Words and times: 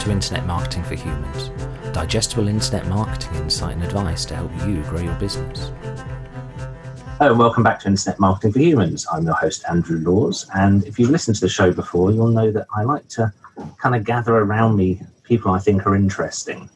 to 0.00 0.10
Internet 0.10 0.46
Marketing 0.46 0.82
for 0.82 0.94
Humans, 0.94 1.50
digestible 1.92 2.48
internet 2.48 2.86
marketing 2.86 3.34
insight 3.34 3.74
and 3.74 3.84
advice 3.84 4.24
to 4.24 4.34
help 4.34 4.50
you 4.66 4.82
grow 4.84 5.00
your 5.00 5.14
business. 5.16 5.72
Hello, 7.18 7.32
and 7.32 7.38
welcome 7.38 7.62
back 7.62 7.80
to 7.80 7.88
Internet 7.88 8.18
Marketing 8.18 8.50
for 8.50 8.60
Humans. 8.60 9.06
I'm 9.12 9.26
your 9.26 9.34
host, 9.34 9.62
Andrew 9.68 9.98
Laws, 9.98 10.48
and 10.54 10.86
if 10.86 10.98
you've 10.98 11.10
listened 11.10 11.34
to 11.36 11.42
the 11.42 11.50
show 11.50 11.70
before, 11.70 12.12
you'll 12.12 12.28
know 12.28 12.50
that 12.50 12.66
I 12.74 12.82
like 12.82 13.08
to 13.08 13.30
kind 13.76 13.94
of 13.94 14.04
gather 14.04 14.38
around 14.38 14.74
me 14.74 15.02
people 15.22 15.52
I 15.52 15.58
think 15.58 15.86
are 15.86 15.94
interesting. 15.94 16.70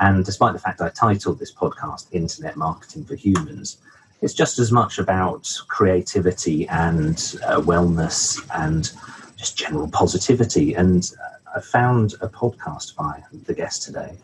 And 0.00 0.24
despite 0.24 0.52
the 0.52 0.58
fact 0.58 0.80
I 0.80 0.88
titled 0.88 1.38
this 1.38 1.54
podcast 1.54 2.08
Internet 2.10 2.56
Marketing 2.56 3.04
for 3.04 3.14
Humans, 3.14 3.78
it's 4.20 4.34
just 4.34 4.58
as 4.58 4.72
much 4.72 4.98
about 4.98 5.48
creativity 5.68 6.66
and 6.66 7.18
uh, 7.46 7.60
wellness 7.60 8.44
and 8.52 8.90
just 9.36 9.56
general 9.56 9.86
positivity. 9.86 10.74
And 10.74 11.08
uh, 11.24 11.33
I 11.54 11.60
found 11.60 12.14
a 12.20 12.28
podcast 12.28 12.96
by 12.96 13.22
the 13.46 13.54
guest 13.54 13.82
today. 13.82 14.16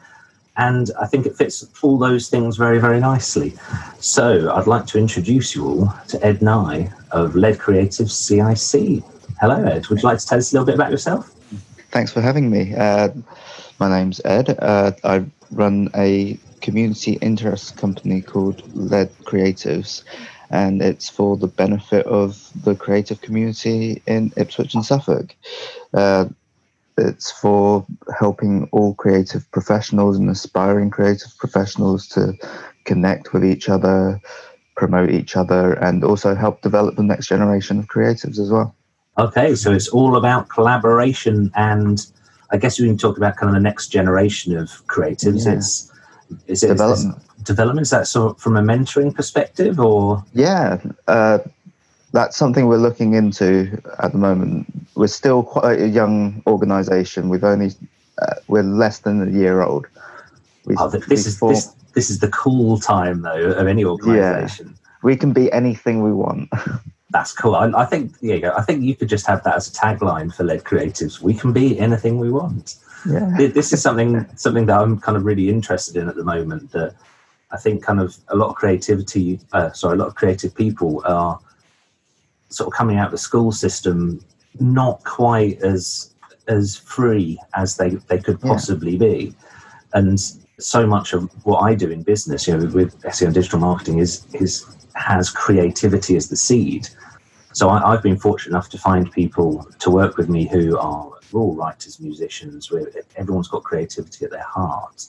And 0.56 0.90
I 1.00 1.06
think 1.06 1.26
it 1.26 1.36
fits 1.36 1.66
all 1.82 1.96
those 1.96 2.28
things 2.28 2.56
very, 2.56 2.78
very 2.78 3.00
nicely. 3.00 3.54
So 4.00 4.52
I'd 4.52 4.66
like 4.66 4.86
to 4.86 4.98
introduce 4.98 5.54
you 5.54 5.66
all 5.66 5.94
to 6.08 6.24
Ed 6.24 6.42
Nye 6.42 6.92
of 7.12 7.36
Led 7.36 7.58
Creative 7.58 8.10
CIC. 8.10 9.02
Hello, 9.40 9.64
Ed. 9.64 9.86
Would 9.86 10.02
you 10.02 10.08
like 10.08 10.18
to 10.18 10.26
tell 10.26 10.38
us 10.38 10.52
a 10.52 10.56
little 10.56 10.66
bit 10.66 10.74
about 10.74 10.90
yourself? 10.90 11.32
Thanks 11.92 12.12
for 12.12 12.20
having 12.20 12.50
me. 12.50 12.74
Uh, 12.74 13.08
my 13.78 13.88
name's 13.88 14.20
Ed. 14.24 14.56
Uh, 14.58 14.92
I 15.04 15.24
run 15.50 15.88
a 15.94 16.38
community 16.60 17.12
interest 17.22 17.76
company 17.76 18.20
called 18.20 18.62
Led 18.76 19.16
Creatives, 19.24 20.02
and 20.50 20.82
it's 20.82 21.08
for 21.08 21.36
the 21.36 21.46
benefit 21.46 22.04
of 22.06 22.50
the 22.64 22.74
creative 22.74 23.20
community 23.22 24.02
in 24.06 24.32
Ipswich 24.36 24.74
and 24.74 24.84
Suffolk. 24.84 25.34
Uh, 25.94 26.26
it's 26.96 27.30
for 27.30 27.86
helping 28.18 28.68
all 28.72 28.94
creative 28.94 29.50
professionals 29.52 30.16
and 30.16 30.28
aspiring 30.28 30.90
creative 30.90 31.36
professionals 31.38 32.06
to 32.08 32.34
connect 32.84 33.32
with 33.32 33.44
each 33.44 33.68
other, 33.68 34.20
promote 34.76 35.10
each 35.10 35.36
other, 35.36 35.74
and 35.74 36.04
also 36.04 36.34
help 36.34 36.62
develop 36.62 36.96
the 36.96 37.02
next 37.02 37.28
generation 37.28 37.78
of 37.78 37.86
creatives 37.86 38.38
as 38.38 38.50
well. 38.50 38.74
Okay, 39.18 39.54
so 39.54 39.72
it's 39.72 39.88
all 39.88 40.16
about 40.16 40.48
collaboration, 40.48 41.50
and 41.54 42.06
I 42.50 42.56
guess 42.56 42.80
we 42.80 42.86
can 42.86 42.96
talk 42.96 43.16
about 43.16 43.36
kind 43.36 43.48
of 43.48 43.54
the 43.54 43.62
next 43.62 43.88
generation 43.88 44.56
of 44.56 44.86
creatives. 44.86 45.46
Yeah. 45.46 45.54
It's 45.54 45.90
is 46.46 46.62
it 46.62 46.68
development? 46.68 47.16
Is 47.16 47.44
development 47.44 47.84
is 47.86 47.90
that 47.90 48.06
sort 48.06 48.36
of 48.36 48.40
from 48.40 48.56
a 48.56 48.62
mentoring 48.62 49.14
perspective, 49.14 49.80
or 49.80 50.24
yeah, 50.32 50.78
uh, 51.08 51.38
that's 52.12 52.36
something 52.36 52.66
we're 52.66 52.76
looking 52.76 53.14
into 53.14 53.80
at 53.98 54.12
the 54.12 54.18
moment. 54.18 54.66
We're 54.94 55.06
still 55.06 55.42
quite 55.42 55.80
a 55.80 55.88
young 55.88 56.42
organisation. 56.46 57.28
We've 57.28 57.44
only 57.44 57.70
uh, 58.20 58.34
we're 58.48 58.62
less 58.62 58.98
than 59.00 59.28
a 59.28 59.30
year 59.30 59.62
old. 59.62 59.86
We, 60.64 60.76
oh, 60.78 60.88
this 60.88 61.26
is 61.26 61.38
form- 61.38 61.54
this, 61.54 61.66
this 61.94 62.10
is 62.10 62.18
the 62.18 62.28
cool 62.28 62.78
time 62.78 63.22
though 63.22 63.52
of 63.52 63.66
any 63.66 63.84
organisation. 63.84 64.66
Yeah, 64.68 64.88
we 65.02 65.16
can 65.16 65.32
be 65.32 65.50
anything 65.52 66.02
we 66.02 66.12
want. 66.12 66.50
That's 67.10 67.32
cool. 67.32 67.56
I, 67.56 67.70
I 67.72 67.86
think 67.86 68.12
you 68.20 68.38
go. 68.40 68.54
I 68.56 68.62
think 68.62 68.82
you 68.82 68.94
could 68.94 69.08
just 69.08 69.26
have 69.26 69.42
that 69.42 69.56
as 69.56 69.68
a 69.68 69.72
tagline 69.72 70.32
for 70.34 70.44
led 70.44 70.62
creatives. 70.62 71.20
We 71.20 71.34
can 71.34 71.52
be 71.52 71.78
anything 71.78 72.18
we 72.18 72.30
want. 72.30 72.76
Yeah. 73.08 73.34
This 73.36 73.72
is 73.72 73.82
something 73.82 74.26
something 74.36 74.66
that 74.66 74.80
I'm 74.80 75.00
kind 75.00 75.16
of 75.16 75.24
really 75.24 75.48
interested 75.48 75.96
in 75.96 76.08
at 76.08 76.14
the 76.14 76.22
moment. 76.22 76.70
That 76.72 76.94
I 77.50 77.56
think 77.56 77.82
kind 77.82 78.00
of 78.00 78.16
a 78.28 78.36
lot 78.36 78.50
of 78.50 78.54
creativity, 78.54 79.40
uh, 79.52 79.72
sorry, 79.72 79.94
a 79.94 79.98
lot 79.98 80.08
of 80.08 80.14
creative 80.14 80.54
people 80.54 81.02
are 81.04 81.40
sort 82.50 82.66
of 82.68 82.72
coming 82.72 82.98
out 82.98 83.06
of 83.06 83.12
the 83.12 83.18
school 83.18 83.52
system 83.52 84.22
not 84.58 85.02
quite 85.04 85.60
as 85.62 86.12
as 86.48 86.76
free 86.76 87.38
as 87.54 87.76
they 87.76 87.90
they 87.90 88.18
could 88.18 88.40
possibly 88.40 88.92
yeah. 88.92 88.98
be, 88.98 89.34
and 89.94 90.18
so 90.58 90.86
much 90.86 91.12
of 91.12 91.30
what 91.46 91.60
I 91.60 91.74
do 91.74 91.90
in 91.90 92.02
business, 92.02 92.46
you 92.46 92.56
know, 92.56 92.66
with 92.66 93.00
SEO 93.02 93.26
and 93.26 93.34
digital 93.34 93.58
marketing 93.58 93.98
is 93.98 94.26
is 94.34 94.66
has 94.94 95.30
creativity 95.30 96.16
as 96.16 96.28
the 96.28 96.36
seed. 96.36 96.88
So 97.52 97.68
I, 97.68 97.90
have 97.90 98.02
been 98.02 98.18
fortunate 98.18 98.52
enough 98.52 98.68
to 98.70 98.78
find 98.78 99.10
people 99.10 99.66
to 99.80 99.90
work 99.90 100.16
with 100.16 100.28
me 100.28 100.46
who 100.46 100.78
are 100.78 101.10
all 101.32 101.54
writers, 101.54 101.98
musicians, 101.98 102.70
where 102.70 102.86
everyone's 103.16 103.48
got 103.48 103.64
creativity 103.64 104.24
at 104.24 104.30
their 104.30 104.42
heart. 104.42 105.06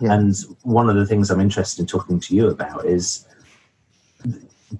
Yeah. 0.00 0.12
And 0.12 0.34
one 0.62 0.90
of 0.90 0.96
the 0.96 1.06
things 1.06 1.30
I'm 1.30 1.40
interested 1.40 1.80
in 1.80 1.86
talking 1.86 2.20
to 2.20 2.34
you 2.34 2.48
about 2.48 2.84
is 2.84 3.26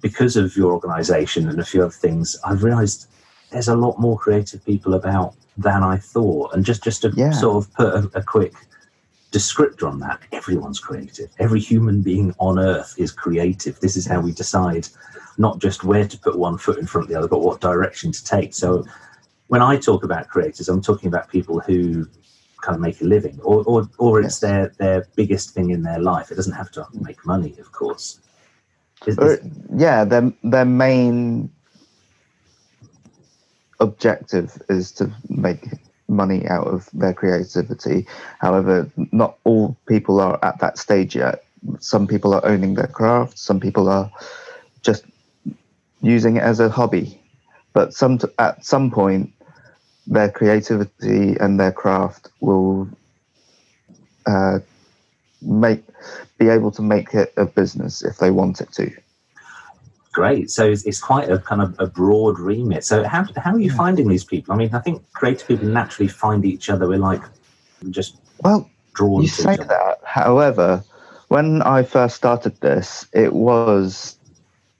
because 0.01 0.35
of 0.37 0.55
your 0.55 0.71
organization 0.73 1.49
and 1.49 1.59
a 1.59 1.65
few 1.65 1.81
other 1.81 1.91
things, 1.91 2.37
I've 2.45 2.63
realized 2.63 3.07
there's 3.51 3.67
a 3.67 3.75
lot 3.75 3.99
more 3.99 4.17
creative 4.17 4.63
people 4.65 4.93
about 4.93 5.35
than 5.57 5.83
I 5.83 5.97
thought. 5.97 6.53
And 6.53 6.63
just, 6.63 6.83
just 6.83 7.01
to 7.01 7.11
yeah. 7.15 7.31
sort 7.31 7.57
of 7.57 7.73
put 7.73 7.93
a, 7.93 8.19
a 8.19 8.23
quick 8.23 8.53
descriptor 9.31 9.87
on 9.87 9.99
that, 9.99 10.21
everyone's 10.31 10.79
creative. 10.79 11.29
Every 11.39 11.59
human 11.59 12.01
being 12.01 12.33
on 12.39 12.59
earth 12.59 12.95
is 12.97 13.11
creative. 13.11 13.79
This 13.79 13.97
is 13.97 14.05
how 14.05 14.21
we 14.21 14.31
decide 14.31 14.87
not 15.37 15.59
just 15.59 15.83
where 15.83 16.07
to 16.07 16.17
put 16.17 16.37
one 16.37 16.57
foot 16.57 16.79
in 16.79 16.85
front 16.85 17.05
of 17.05 17.09
the 17.09 17.15
other, 17.15 17.27
but 17.27 17.41
what 17.41 17.61
direction 17.61 18.11
to 18.11 18.23
take. 18.23 18.53
So 18.53 18.85
when 19.47 19.61
I 19.61 19.77
talk 19.77 20.03
about 20.03 20.27
creators, 20.27 20.69
I'm 20.69 20.81
talking 20.81 21.07
about 21.07 21.29
people 21.29 21.59
who 21.59 22.07
kind 22.61 22.75
of 22.75 22.81
make 22.81 23.01
a 23.01 23.05
living, 23.05 23.39
or 23.41 23.63
or, 23.63 23.89
or 23.97 24.19
it's 24.19 24.35
yes. 24.35 24.39
their 24.39 24.67
their 24.77 25.07
biggest 25.15 25.51
thing 25.51 25.69
in 25.69 25.81
their 25.81 25.99
life. 25.99 26.31
It 26.31 26.35
doesn't 26.35 26.53
have 26.53 26.71
to 26.71 26.85
make 26.93 27.25
money, 27.25 27.55
of 27.59 27.71
course. 27.71 28.19
Is, 29.07 29.17
is, 29.17 29.39
yeah, 29.75 30.03
their 30.03 30.31
their 30.43 30.65
main 30.65 31.51
objective 33.79 34.61
is 34.69 34.91
to 34.93 35.11
make 35.29 35.65
money 36.07 36.47
out 36.47 36.67
of 36.67 36.89
their 36.93 37.13
creativity. 37.13 38.07
However, 38.39 38.89
not 39.11 39.37
all 39.43 39.77
people 39.87 40.19
are 40.19 40.39
at 40.43 40.59
that 40.59 40.77
stage 40.77 41.15
yet. 41.15 41.43
Some 41.79 42.07
people 42.07 42.33
are 42.33 42.45
owning 42.45 42.73
their 42.73 42.87
craft. 42.87 43.37
Some 43.37 43.59
people 43.59 43.89
are 43.89 44.11
just 44.81 45.05
using 46.01 46.37
it 46.37 46.43
as 46.43 46.59
a 46.59 46.69
hobby. 46.69 47.21
But 47.73 47.93
some 47.93 48.19
at 48.39 48.65
some 48.65 48.91
point, 48.91 49.31
their 50.07 50.29
creativity 50.31 51.37
and 51.39 51.59
their 51.59 51.71
craft 51.71 52.29
will 52.41 52.89
uh, 54.25 54.59
make 55.41 55.83
be 56.37 56.49
able 56.49 56.71
to 56.71 56.81
make 56.81 57.13
it 57.13 57.33
a 57.37 57.45
business 57.45 58.03
if 58.03 58.17
they 58.17 58.31
want 58.31 58.61
it 58.61 58.71
to. 58.73 58.91
Great. 60.11 60.49
So 60.49 60.69
it's, 60.69 60.85
it's 60.85 60.99
quite 60.99 61.29
a 61.29 61.37
kind 61.37 61.61
of 61.61 61.75
a 61.79 61.85
broad 61.85 62.39
remit. 62.39 62.83
So 62.83 63.03
how 63.03 63.25
how 63.37 63.53
are 63.53 63.59
you 63.59 63.71
finding 63.71 64.07
these 64.07 64.23
people? 64.23 64.53
I 64.53 64.57
mean, 64.57 64.73
I 64.73 64.79
think 64.79 65.03
creative 65.13 65.47
people 65.47 65.67
naturally 65.67 66.07
find 66.07 66.45
each 66.45 66.69
other. 66.69 66.87
We're 66.87 66.97
like 66.97 67.21
just 67.89 68.17
well 68.43 68.69
drawn. 68.93 69.21
You 69.21 69.27
say 69.27 69.55
that. 69.55 69.99
However, 70.03 70.83
when 71.27 71.61
I 71.61 71.83
first 71.83 72.15
started 72.15 72.59
this, 72.61 73.07
it 73.13 73.33
was 73.33 74.17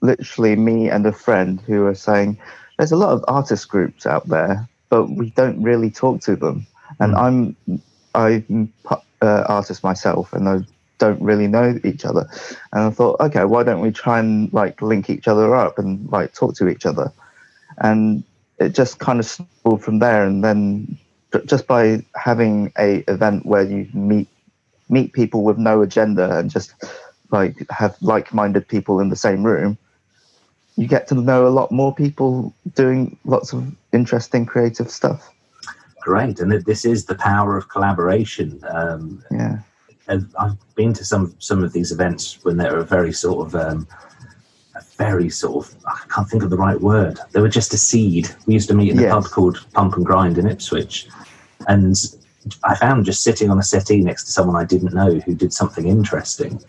literally 0.00 0.56
me 0.56 0.88
and 0.88 1.06
a 1.06 1.12
friend 1.12 1.60
who 1.60 1.82
were 1.82 1.94
saying, 1.94 2.38
"There's 2.76 2.92
a 2.92 2.96
lot 2.96 3.12
of 3.12 3.24
artist 3.28 3.68
groups 3.68 4.06
out 4.06 4.26
there 4.28 4.68
but 4.90 5.06
we 5.06 5.30
don't 5.30 5.62
really 5.62 5.90
talk 5.90 6.20
to 6.22 6.36
them. 6.36 6.66
And 6.98 7.14
mm. 7.14 7.56
I'm 7.64 7.82
I'm 8.14 8.72
uh, 9.22 9.44
artist 9.48 9.82
myself, 9.82 10.32
and 10.32 10.48
I 10.48 10.60
don't 10.98 11.20
really 11.20 11.46
know 11.46 11.78
each 11.84 12.04
other. 12.04 12.28
And 12.72 12.84
I 12.84 12.90
thought, 12.90 13.20
okay, 13.20 13.44
why 13.44 13.62
don't 13.62 13.80
we 13.80 13.90
try 13.90 14.18
and 14.18 14.52
like 14.52 14.82
link 14.82 15.08
each 15.10 15.28
other 15.28 15.54
up 15.54 15.78
and 15.78 16.10
like 16.10 16.34
talk 16.34 16.54
to 16.56 16.68
each 16.68 16.86
other? 16.86 17.12
And 17.78 18.22
it 18.58 18.74
just 18.74 18.98
kind 18.98 19.18
of 19.18 19.26
snowballed 19.26 19.82
from 19.82 19.98
there. 19.98 20.24
And 20.24 20.44
then 20.44 20.98
just 21.46 21.66
by 21.66 22.04
having 22.14 22.72
a 22.78 23.04
event 23.08 23.46
where 23.46 23.62
you 23.62 23.88
meet 23.94 24.28
meet 24.88 25.12
people 25.12 25.44
with 25.44 25.56
no 25.56 25.82
agenda 25.82 26.36
and 26.36 26.50
just 26.50 26.74
like 27.30 27.56
have 27.70 27.96
like-minded 28.02 28.66
people 28.66 28.98
in 28.98 29.08
the 29.08 29.14
same 29.14 29.44
room 29.44 29.78
you 30.80 30.86
get 30.86 31.06
to 31.08 31.14
know 31.14 31.46
a 31.46 31.50
lot 31.50 31.70
more 31.70 31.94
people 31.94 32.54
doing 32.74 33.18
lots 33.24 33.52
of 33.52 33.70
interesting 33.92 34.46
creative 34.46 34.90
stuff. 34.90 35.30
Great, 36.00 36.40
and 36.40 36.50
this 36.52 36.84
is 36.84 37.04
the 37.04 37.14
power 37.14 37.56
of 37.56 37.68
collaboration. 37.68 38.60
Um, 38.68 39.22
yeah, 39.30 39.58
I've 40.08 40.74
been 40.74 40.92
to 40.94 41.04
some 41.04 41.34
some 41.38 41.62
of 41.62 41.72
these 41.72 41.92
events 41.92 42.38
when 42.42 42.56
they 42.56 42.70
were 42.70 42.82
very 42.82 43.12
sort 43.12 43.46
of 43.46 43.54
um, 43.54 43.86
very 44.96 45.28
sort 45.28 45.66
of 45.66 45.74
I 45.86 46.00
can't 46.08 46.28
think 46.28 46.42
of 46.42 46.50
the 46.50 46.56
right 46.56 46.80
word. 46.80 47.18
They 47.32 47.40
were 47.40 47.48
just 47.48 47.74
a 47.74 47.78
seed. 47.78 48.28
We 48.46 48.54
used 48.54 48.68
to 48.68 48.74
meet 48.74 48.90
in 48.90 48.98
a 48.98 49.02
yes. 49.02 49.12
pub 49.12 49.24
called 49.24 49.66
Pump 49.72 49.96
and 49.96 50.06
Grind 50.06 50.38
in 50.38 50.46
Ipswich, 50.46 51.08
and 51.68 51.94
I 52.64 52.74
found 52.74 53.04
just 53.04 53.22
sitting 53.22 53.50
on 53.50 53.58
a 53.58 53.62
settee 53.62 54.00
next 54.00 54.24
to 54.24 54.32
someone 54.32 54.56
I 54.56 54.64
didn't 54.64 54.94
know 54.94 55.14
who 55.20 55.34
did 55.34 55.52
something 55.52 55.86
interesting. 55.86 56.60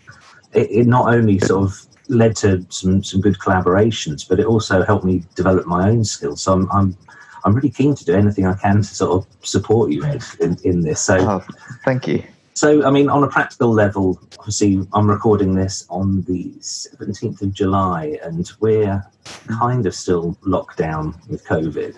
It, 0.52 0.70
it 0.70 0.86
not 0.86 1.12
only 1.12 1.38
sort 1.38 1.64
of 1.64 1.86
led 2.08 2.36
to 2.36 2.64
some 2.68 3.02
some 3.02 3.20
good 3.20 3.38
collaborations, 3.38 4.28
but 4.28 4.38
it 4.40 4.46
also 4.46 4.84
helped 4.84 5.04
me 5.04 5.22
develop 5.34 5.66
my 5.66 5.88
own 5.88 6.04
skills. 6.04 6.42
So 6.42 6.52
I'm 6.52 6.70
I'm 6.70 6.96
I'm 7.44 7.54
really 7.54 7.70
keen 7.70 7.94
to 7.94 8.04
do 8.04 8.14
anything 8.14 8.46
I 8.46 8.54
can 8.54 8.76
to 8.76 8.82
sort 8.82 9.12
of 9.12 9.46
support 9.46 9.90
you 9.90 10.04
Ed, 10.04 10.22
in, 10.40 10.56
in 10.64 10.80
this. 10.82 11.00
So 11.00 11.16
oh, 11.18 11.44
thank 11.84 12.06
you. 12.06 12.22
So 12.54 12.84
I 12.84 12.90
mean, 12.90 13.08
on 13.08 13.24
a 13.24 13.28
practical 13.28 13.72
level, 13.72 14.20
obviously, 14.38 14.86
I'm 14.92 15.08
recording 15.08 15.54
this 15.54 15.86
on 15.88 16.22
the 16.22 16.52
17th 16.60 17.42
of 17.42 17.52
July, 17.52 18.18
and 18.22 18.50
we're 18.60 19.04
kind 19.48 19.86
of 19.86 19.94
still 19.94 20.36
locked 20.42 20.78
down 20.78 21.14
with 21.28 21.44
COVID. 21.46 21.96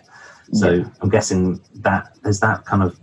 So 0.53 0.71
yeah. 0.71 0.85
I'm 1.01 1.09
guessing 1.09 1.61
that 1.77 2.17
has 2.25 2.41
that 2.41 2.65
kind 2.67 2.83
of 2.83 2.99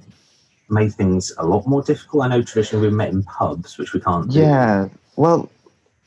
made 0.71 0.93
things 0.93 1.31
a 1.37 1.45
lot 1.45 1.67
more 1.67 1.83
difficult? 1.83 2.23
I 2.23 2.27
know 2.29 2.41
traditionally 2.41 2.87
we 2.87 2.95
met 2.95 3.09
in 3.09 3.23
pubs, 3.23 3.77
which 3.77 3.93
we 3.93 3.99
can't. 3.99 4.31
Do. 4.31 4.39
Yeah, 4.39 4.87
well, 5.17 5.51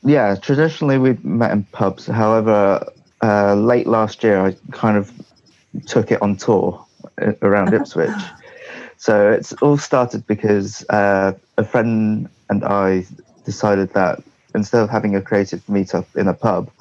yeah. 0.03 0.35
Traditionally 0.35 0.97
we 0.97 1.17
met 1.23 1.51
in 1.51 1.63
pubs. 1.65 2.07
However, 2.07 2.91
uh, 3.21 3.55
late 3.55 3.87
last 3.87 4.23
year 4.23 4.45
I 4.45 4.57
kind 4.71 4.97
of 4.97 5.11
took 5.85 6.11
it 6.11 6.21
on 6.21 6.37
tour 6.37 6.85
uh, 7.21 7.33
around 7.41 7.73
Ipswich. 7.79 8.09
So 8.97 9.31
it's 9.31 9.53
all 9.53 9.77
started 9.77 10.25
because 10.27 10.87
uh, 10.89 11.33
a 11.57 11.63
friend 11.63 12.29
and 12.49 12.63
I 12.63 13.05
decided 13.45 13.93
that 13.93 14.23
instead 14.53 14.81
of 14.81 14.89
having 14.89 15.15
a 15.15 15.21
creative 15.21 15.65
meetup 15.67 16.05
in 16.15 16.27
a 16.27 16.33
pub, 16.33 16.71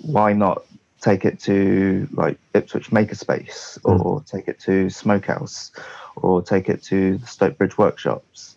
why 0.00 0.32
not 0.32 0.64
take 1.00 1.24
it 1.24 1.38
to 1.38 2.08
like 2.12 2.38
Ipswich 2.54 2.90
Makerspace 2.90 3.78
hmm. 3.82 4.00
or 4.00 4.20
mm. 4.20 4.26
take 4.26 4.48
it 4.48 4.58
to 4.60 4.88
Smokehouse 4.88 5.70
or 6.16 6.40
take 6.42 6.68
it 6.70 6.82
to 6.84 7.18
the 7.18 7.26
Stokebridge 7.26 7.76
workshops. 7.76 8.56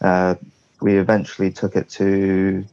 Uh, 0.00 0.36
we 0.80 0.96
eventually 0.96 1.50
took 1.50 1.76
it 1.76 1.88
to 1.90 2.64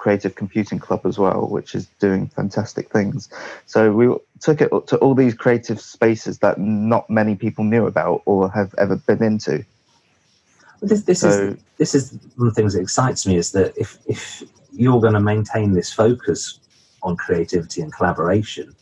Creative 0.00 0.34
Computing 0.34 0.78
Club 0.78 1.02
as 1.04 1.18
well, 1.18 1.46
which 1.46 1.74
is 1.74 1.86
doing 1.98 2.26
fantastic 2.28 2.88
things. 2.88 3.28
So 3.66 3.92
we 3.92 4.06
took 4.40 4.62
it 4.62 4.70
to 4.86 4.96
all 4.96 5.14
these 5.14 5.34
creative 5.34 5.78
spaces 5.78 6.38
that 6.38 6.58
not 6.58 7.10
many 7.10 7.34
people 7.34 7.64
knew 7.64 7.86
about 7.86 8.22
or 8.24 8.50
have 8.50 8.74
ever 8.78 8.96
been 8.96 9.22
into. 9.22 9.62
This, 10.80 11.02
this 11.02 11.20
so, 11.20 11.28
is 11.28 11.58
this 11.76 11.94
is 11.94 12.18
one 12.36 12.48
of 12.48 12.54
the 12.54 12.58
things 12.58 12.72
that 12.72 12.80
excites 12.80 13.26
me 13.26 13.36
is 13.36 13.52
that 13.52 13.76
if 13.76 13.98
if 14.06 14.42
you're 14.72 15.02
going 15.02 15.12
to 15.12 15.20
maintain 15.20 15.74
this 15.74 15.92
focus 15.92 16.60
on 17.02 17.14
creativity 17.18 17.82
and 17.82 17.92
collaboration, 17.92 18.74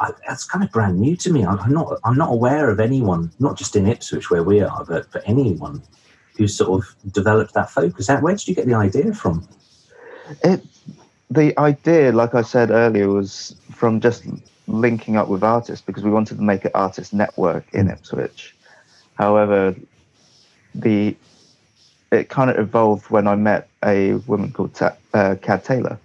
I, 0.00 0.10
that's 0.26 0.42
kind 0.42 0.64
of 0.64 0.72
brand 0.72 0.98
new 0.98 1.14
to 1.14 1.32
me. 1.32 1.46
I'm 1.46 1.72
not 1.72 2.00
I'm 2.02 2.18
not 2.18 2.32
aware 2.32 2.70
of 2.70 2.80
anyone, 2.80 3.30
not 3.38 3.56
just 3.56 3.76
in 3.76 3.86
Ipswich 3.86 4.32
where 4.32 4.42
we 4.42 4.62
are, 4.62 4.84
but 4.84 5.12
for 5.12 5.22
anyone 5.26 5.80
who's 6.36 6.56
sort 6.56 6.82
of 6.82 7.12
developed 7.12 7.54
that 7.54 7.70
focus. 7.70 8.08
Where 8.08 8.34
did 8.34 8.48
you 8.48 8.56
get 8.56 8.66
the 8.66 8.74
idea 8.74 9.14
from? 9.14 9.46
It, 10.44 10.64
the 11.30 11.58
idea, 11.58 12.12
like 12.12 12.34
I 12.34 12.42
said 12.42 12.70
earlier, 12.70 13.08
was 13.08 13.56
from 13.72 14.00
just 14.00 14.24
linking 14.66 15.16
up 15.16 15.28
with 15.28 15.42
artists 15.42 15.84
because 15.84 16.04
we 16.04 16.10
wanted 16.10 16.36
to 16.36 16.42
make 16.42 16.64
an 16.64 16.70
artist 16.74 17.12
network 17.12 17.64
in 17.72 17.90
Ipswich. 17.90 18.54
However, 19.14 19.74
the 20.74 21.16
it 22.10 22.28
kind 22.28 22.50
of 22.50 22.58
evolved 22.58 23.10
when 23.10 23.26
I 23.26 23.34
met 23.36 23.68
a 23.84 24.14
woman 24.26 24.52
called 24.52 24.74
Ta- 24.74 24.96
uh, 25.14 25.36
Cad 25.40 25.64
Taylor, 25.64 25.98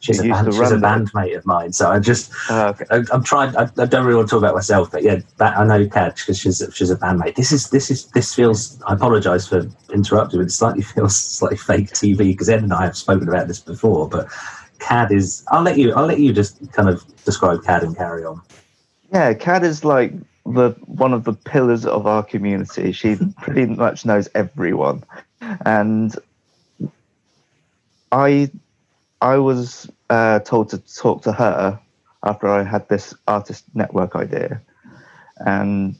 She's, 0.00 0.20
a, 0.20 0.28
band, 0.28 0.52
she's 0.52 0.70
a 0.70 0.76
bandmate 0.76 1.36
of 1.36 1.44
mine. 1.44 1.72
So 1.72 1.90
I 1.90 1.98
just, 1.98 2.32
uh, 2.50 2.72
okay. 2.74 2.84
I, 2.90 3.14
am 3.14 3.24
trying. 3.24 3.56
I, 3.56 3.68
I, 3.78 3.86
don't 3.86 4.04
really 4.04 4.16
want 4.16 4.28
to 4.28 4.30
talk 4.30 4.38
about 4.40 4.54
myself, 4.54 4.90
but 4.90 5.02
yeah, 5.02 5.20
that, 5.38 5.58
I 5.58 5.64
know 5.64 5.88
Kat 5.88 6.16
because 6.16 6.38
she's 6.38 6.62
she's 6.72 6.90
a 6.90 6.96
bandmate. 6.96 7.34
This 7.34 7.50
is 7.52 7.70
this 7.70 7.90
is 7.90 8.06
this 8.10 8.34
feels. 8.34 8.80
I 8.82 8.94
apologise 8.94 9.48
for 9.48 9.68
interrupting, 9.92 10.38
but 10.40 10.46
it 10.46 10.52
slightly 10.52 10.82
feels 10.94 11.18
slightly 11.18 11.56
fake 11.56 11.88
TV 11.88 12.18
because 12.18 12.48
Ed 12.48 12.62
and 12.62 12.72
I 12.72 12.84
have 12.84 12.96
spoken 12.96 13.28
about 13.28 13.48
this 13.48 13.60
before. 13.60 14.08
But 14.08 14.28
Cad 14.78 15.10
is. 15.10 15.44
I'll 15.48 15.62
let 15.62 15.78
you. 15.78 15.92
I'll 15.94 16.06
let 16.06 16.20
you 16.20 16.32
just 16.32 16.72
kind 16.72 16.88
of 16.88 17.04
describe 17.24 17.64
Cad 17.64 17.82
and 17.82 17.96
carry 17.96 18.24
on. 18.24 18.40
Yeah, 19.12 19.34
Cad 19.34 19.64
is 19.64 19.84
like 19.84 20.12
the 20.44 20.70
one 20.86 21.12
of 21.12 21.24
the 21.24 21.32
pillars 21.32 21.84
of 21.84 22.06
our 22.06 22.22
community. 22.22 22.92
She 22.92 23.16
pretty 23.40 23.66
much 23.66 24.06
knows 24.06 24.28
everyone, 24.34 25.02
and 25.66 26.14
I 28.12 28.50
I 29.20 29.36
was 29.38 29.90
uh, 30.10 30.40
told 30.40 30.70
to 30.70 30.78
talk 30.78 31.22
to 31.22 31.32
her 31.32 31.80
after 32.24 32.48
I 32.48 32.62
had 32.62 32.88
this 32.88 33.14
artist 33.26 33.64
network 33.74 34.14
idea, 34.14 34.60
and 35.38 35.96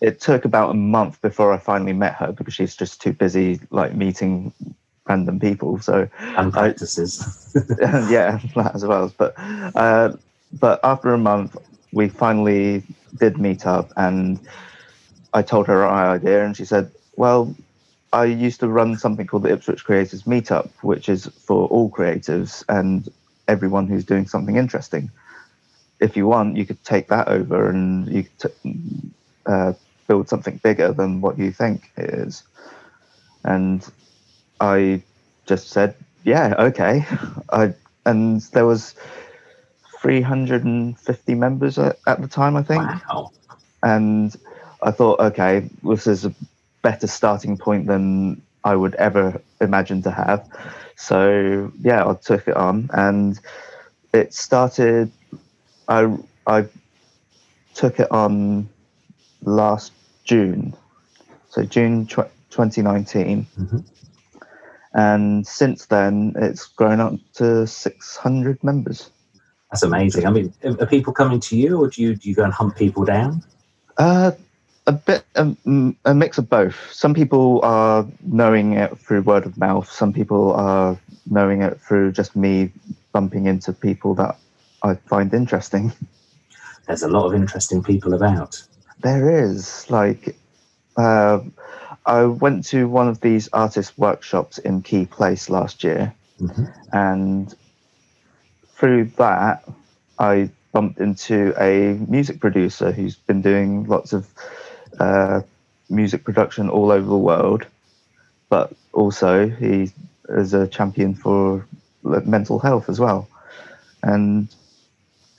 it 0.00 0.20
took 0.20 0.44
about 0.44 0.70
a 0.70 0.74
month 0.74 1.20
before 1.20 1.52
I 1.52 1.58
finally 1.58 1.92
met 1.92 2.14
her 2.14 2.32
because 2.32 2.54
she's 2.54 2.76
just 2.76 3.00
too 3.00 3.12
busy 3.12 3.60
like 3.70 3.94
meeting 3.94 4.52
random 5.08 5.40
people. 5.40 5.78
So 5.80 6.08
and 6.36 6.52
practices, 6.52 7.54
I, 7.82 8.08
yeah, 8.10 8.40
that 8.56 8.74
as 8.74 8.84
well. 8.84 9.12
But 9.16 9.34
uh, 9.38 10.12
but 10.58 10.80
after 10.84 11.12
a 11.12 11.18
month, 11.18 11.56
we 11.92 12.08
finally 12.08 12.82
did 13.18 13.38
meet 13.38 13.66
up, 13.66 13.92
and 13.96 14.38
I 15.32 15.42
told 15.42 15.66
her 15.68 15.84
our 15.84 16.14
idea, 16.14 16.44
and 16.44 16.56
she 16.56 16.64
said, 16.64 16.90
"Well, 17.16 17.54
I 18.12 18.24
used 18.24 18.60
to 18.60 18.68
run 18.68 18.96
something 18.96 19.26
called 19.26 19.44
the 19.44 19.52
Ipswich 19.52 19.84
Creators 19.84 20.24
Meetup, 20.24 20.68
which 20.82 21.08
is 21.08 21.26
for 21.26 21.68
all 21.68 21.90
creatives 21.90 22.64
and 22.68 23.08
everyone 23.46 23.86
who's 23.86 24.04
doing 24.04 24.26
something 24.26 24.56
interesting. 24.56 25.10
If 26.00 26.16
you 26.16 26.26
want, 26.26 26.56
you 26.56 26.66
could 26.66 26.82
take 26.84 27.08
that 27.08 27.28
over 27.28 27.68
and 27.68 28.08
you 28.08 28.24
could 28.24 28.52
t- 28.62 29.10
uh, 29.46 29.74
build 30.08 30.28
something 30.28 30.56
bigger 30.62 30.92
than 30.92 31.20
what 31.20 31.38
you 31.38 31.52
think 31.52 31.92
it 31.96 32.10
is. 32.10 32.42
And 33.44 33.86
I 34.60 35.02
just 35.46 35.68
said, 35.68 35.94
yeah, 36.24 36.54
okay. 36.58 37.06
I 37.52 37.74
and 38.06 38.40
there 38.52 38.66
was 38.66 38.94
350 40.00 41.34
members 41.34 41.78
at, 41.78 41.98
at 42.06 42.20
the 42.20 42.28
time, 42.28 42.56
I 42.56 42.62
think. 42.62 42.82
Wow. 42.82 43.30
And 43.82 44.34
I 44.82 44.90
thought, 44.90 45.20
okay, 45.20 45.68
this 45.84 46.06
is 46.06 46.24
a 46.24 46.34
better 46.82 47.06
starting 47.06 47.56
point 47.56 47.86
than 47.86 48.40
I 48.64 48.76
would 48.76 48.94
ever 48.96 49.40
imagine 49.60 50.02
to 50.02 50.10
have. 50.10 50.48
So 50.96 51.72
yeah, 51.80 52.06
I 52.06 52.14
took 52.14 52.48
it 52.48 52.56
on, 52.56 52.90
and 52.92 53.38
it 54.12 54.34
started. 54.34 55.10
I 55.88 56.16
I 56.46 56.66
took 57.74 58.00
it 58.00 58.10
on 58.10 58.68
last 59.42 59.92
June, 60.24 60.74
so 61.48 61.64
June 61.64 62.06
tw- 62.06 62.30
2019. 62.50 63.46
Mm-hmm. 63.58 63.78
And 64.92 65.46
since 65.46 65.86
then, 65.86 66.34
it's 66.36 66.66
grown 66.66 67.00
up 67.00 67.14
to 67.34 67.66
600 67.66 68.64
members. 68.64 69.10
That's 69.70 69.84
amazing. 69.84 70.26
I 70.26 70.30
mean, 70.30 70.52
are 70.64 70.86
people 70.86 71.12
coming 71.12 71.38
to 71.40 71.56
you, 71.56 71.80
or 71.80 71.88
do 71.88 72.02
you 72.02 72.16
do 72.16 72.28
you 72.28 72.34
go 72.34 72.42
and 72.42 72.52
hunt 72.52 72.74
people 72.74 73.04
down? 73.04 73.44
Uh, 73.96 74.32
a 74.90 74.92
bit 74.92 75.24
a, 75.36 75.56
a, 76.04 76.14
mix 76.14 76.36
of 76.36 76.50
both. 76.50 76.76
Some 76.92 77.14
people 77.14 77.60
are 77.62 78.04
knowing 78.22 78.72
it 78.72 78.98
through 78.98 79.22
word 79.22 79.46
of 79.46 79.56
mouth. 79.56 79.90
Some 79.90 80.12
people 80.12 80.52
are 80.54 80.98
knowing 81.30 81.62
it 81.62 81.80
through 81.80 82.12
just 82.12 82.34
me 82.34 82.72
bumping 83.12 83.46
into 83.46 83.72
people 83.72 84.14
that 84.16 84.36
I 84.82 84.94
find 84.94 85.32
interesting. 85.32 85.92
There's 86.86 87.04
a 87.04 87.08
lot 87.08 87.26
of 87.26 87.34
interesting 87.34 87.84
people 87.84 88.14
about. 88.14 88.60
There 88.98 89.44
is. 89.44 89.88
Like, 89.88 90.36
uh, 90.96 91.38
I 92.04 92.24
went 92.24 92.64
to 92.66 92.88
one 92.88 93.06
of 93.06 93.20
these 93.20 93.48
artist 93.52 93.96
workshops 93.96 94.58
in 94.58 94.82
Quay 94.82 95.06
Place 95.06 95.48
last 95.48 95.84
year, 95.84 96.12
mm-hmm. 96.40 96.64
and 96.92 97.54
through 98.74 99.04
that, 99.18 99.68
I 100.18 100.50
bumped 100.72 100.98
into 100.98 101.54
a 101.60 101.94
music 102.08 102.40
producer 102.40 102.90
who's 102.90 103.14
been 103.14 103.42
doing 103.42 103.84
lots 103.84 104.12
of 104.12 104.26
uh, 105.00 105.40
music 105.88 106.22
production 106.24 106.70
all 106.70 106.92
over 106.92 107.08
the 107.08 107.16
world, 107.16 107.66
but 108.48 108.72
also 108.92 109.48
he 109.48 109.90
is 110.28 110.54
a 110.54 110.68
champion 110.68 111.14
for 111.14 111.66
mental 112.04 112.58
health 112.58 112.88
as 112.88 113.00
well. 113.00 113.28
And 114.02 114.48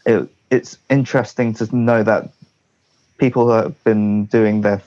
it, 0.05 0.29
it's 0.49 0.77
interesting 0.89 1.53
to 1.55 1.75
know 1.75 2.03
that 2.03 2.29
people 3.17 3.51
have 3.51 3.81
been 3.83 4.25
doing 4.25 4.61
their 4.61 4.81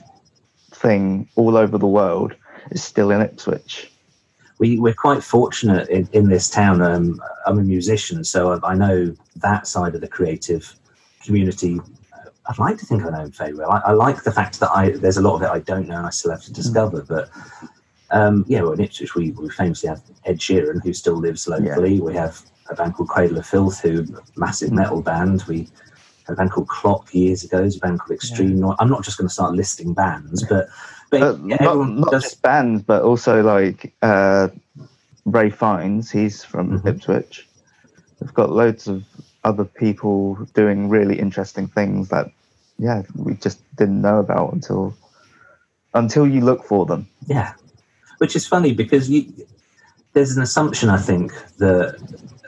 thing 0.71 1.27
all 1.35 1.57
over 1.57 1.77
the 1.77 1.87
world 1.87 2.35
is 2.71 2.83
still 2.83 3.11
in 3.11 3.21
Ipswich. 3.21 3.91
We, 4.59 4.79
we're 4.79 4.93
quite 4.93 5.23
fortunate 5.23 5.89
in, 5.89 6.07
in 6.13 6.29
this 6.29 6.49
town. 6.49 6.81
Um, 6.81 7.21
I'm 7.45 7.59
a 7.59 7.63
musician, 7.63 8.23
so 8.23 8.53
I, 8.53 8.71
I 8.71 8.75
know 8.75 9.15
that 9.37 9.67
side 9.67 9.95
of 9.95 10.01
the 10.01 10.07
creative 10.07 10.75
community 11.23 11.81
I'd 12.47 12.59
like 12.59 12.77
to 12.77 12.85
think 12.85 13.03
I 13.03 13.09
know 13.09 13.21
him 13.21 13.31
very 13.31 13.53
well. 13.53 13.71
I, 13.71 13.81
I, 13.87 13.91
like 13.91 14.23
the 14.23 14.31
fact 14.31 14.59
that 14.59 14.71
I 14.71 14.91
there's 14.91 15.17
a 15.17 15.21
lot 15.21 15.35
of 15.35 15.41
it 15.41 15.49
I 15.49 15.59
don't 15.59 15.87
know 15.87 15.97
and 15.97 16.05
I 16.05 16.11
still 16.11 16.31
have 16.31 16.43
to 16.43 16.49
hmm. 16.49 16.53
discover. 16.53 17.01
But 17.01 17.29
um, 18.11 18.45
yeah, 18.47 18.61
well, 18.61 18.73
in 18.73 18.81
Ipswich 18.81 19.15
we, 19.15 19.31
we 19.31 19.49
famously 19.49 19.89
have 19.89 20.01
Ed 20.25 20.39
Sheeran 20.39 20.83
who 20.83 20.93
still 20.93 21.15
lives 21.15 21.47
locally. 21.47 21.95
Yeah. 21.95 22.01
We 22.01 22.13
have 22.15 22.41
a 22.69 22.75
band 22.75 22.95
called 22.95 23.09
Cradle 23.09 23.37
of 23.37 23.45
Filth, 23.45 23.81
who 23.81 24.05
massive 24.35 24.71
mm. 24.71 24.75
metal 24.75 25.01
band. 25.01 25.43
We 25.47 25.67
had 26.27 26.33
a 26.33 26.35
band 26.35 26.51
called 26.51 26.67
Clock 26.67 27.13
years 27.13 27.43
ago. 27.43 27.59
There's 27.59 27.77
a 27.77 27.79
band 27.79 27.99
called 27.99 28.11
Extreme 28.11 28.59
yeah. 28.59 28.73
I'm 28.79 28.89
not 28.89 29.03
just 29.03 29.17
going 29.17 29.27
to 29.27 29.33
start 29.33 29.53
listing 29.53 29.93
bands, 29.93 30.43
but 30.47 30.67
but, 31.09 31.19
but 31.19 31.47
yeah, 31.47 31.57
not, 31.61 31.89
not 31.89 32.11
does... 32.11 32.23
just 32.23 32.41
bands, 32.41 32.81
but 32.81 33.03
also 33.03 33.41
like 33.43 33.93
uh, 34.01 34.49
Ralph 35.25 35.55
Fiennes. 35.55 36.11
He's 36.11 36.43
from 36.43 36.79
mm-hmm. 36.79 36.87
Ipswich. 36.87 37.47
We've 38.19 38.33
got 38.33 38.51
loads 38.51 38.87
of 38.87 39.03
other 39.45 39.63
people 39.63 40.35
doing 40.53 40.89
really 40.89 41.17
interesting 41.17 41.67
things 41.67 42.09
that 42.09 42.29
yeah 42.77 43.03
we 43.15 43.35
just 43.35 43.59
didn't 43.77 44.01
know 44.01 44.19
about 44.19 44.51
until 44.51 44.93
until 45.93 46.27
you 46.27 46.41
look 46.41 46.65
for 46.65 46.85
them 46.85 47.07
yeah 47.27 47.53
which 48.17 48.35
is 48.35 48.45
funny 48.45 48.73
because 48.73 49.09
you 49.09 49.31
there's 50.11 50.35
an 50.35 50.41
assumption 50.41 50.89
i 50.89 50.97
think 50.97 51.31
that 51.57 51.95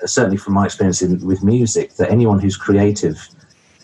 certainly 0.05 0.37
from 0.37 0.53
my 0.53 0.65
experience 0.65 1.01
in, 1.01 1.25
with 1.25 1.43
music 1.43 1.93
that 1.95 2.11
anyone 2.11 2.39
who's 2.39 2.57
creative 2.57 3.29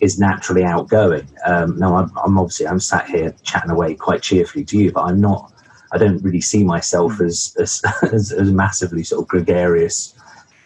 is 0.00 0.18
naturally 0.18 0.64
outgoing. 0.64 1.26
Um, 1.46 1.78
now, 1.78 1.96
I'm, 1.96 2.12
I'm, 2.22 2.38
obviously 2.38 2.66
I'm 2.66 2.80
sat 2.80 3.08
here 3.08 3.34
chatting 3.42 3.70
away 3.70 3.94
quite 3.94 4.22
cheerfully 4.22 4.64
to 4.66 4.78
you, 4.78 4.92
but 4.92 5.04
I'm 5.04 5.20
not. 5.20 5.52
I 5.92 5.98
don't 5.98 6.22
really 6.22 6.40
see 6.40 6.64
myself 6.64 7.20
as 7.20 7.56
as, 7.58 7.82
as, 8.12 8.32
as 8.32 8.50
massively 8.50 9.04
sort 9.04 9.22
of 9.22 9.28
gregarious, 9.28 10.14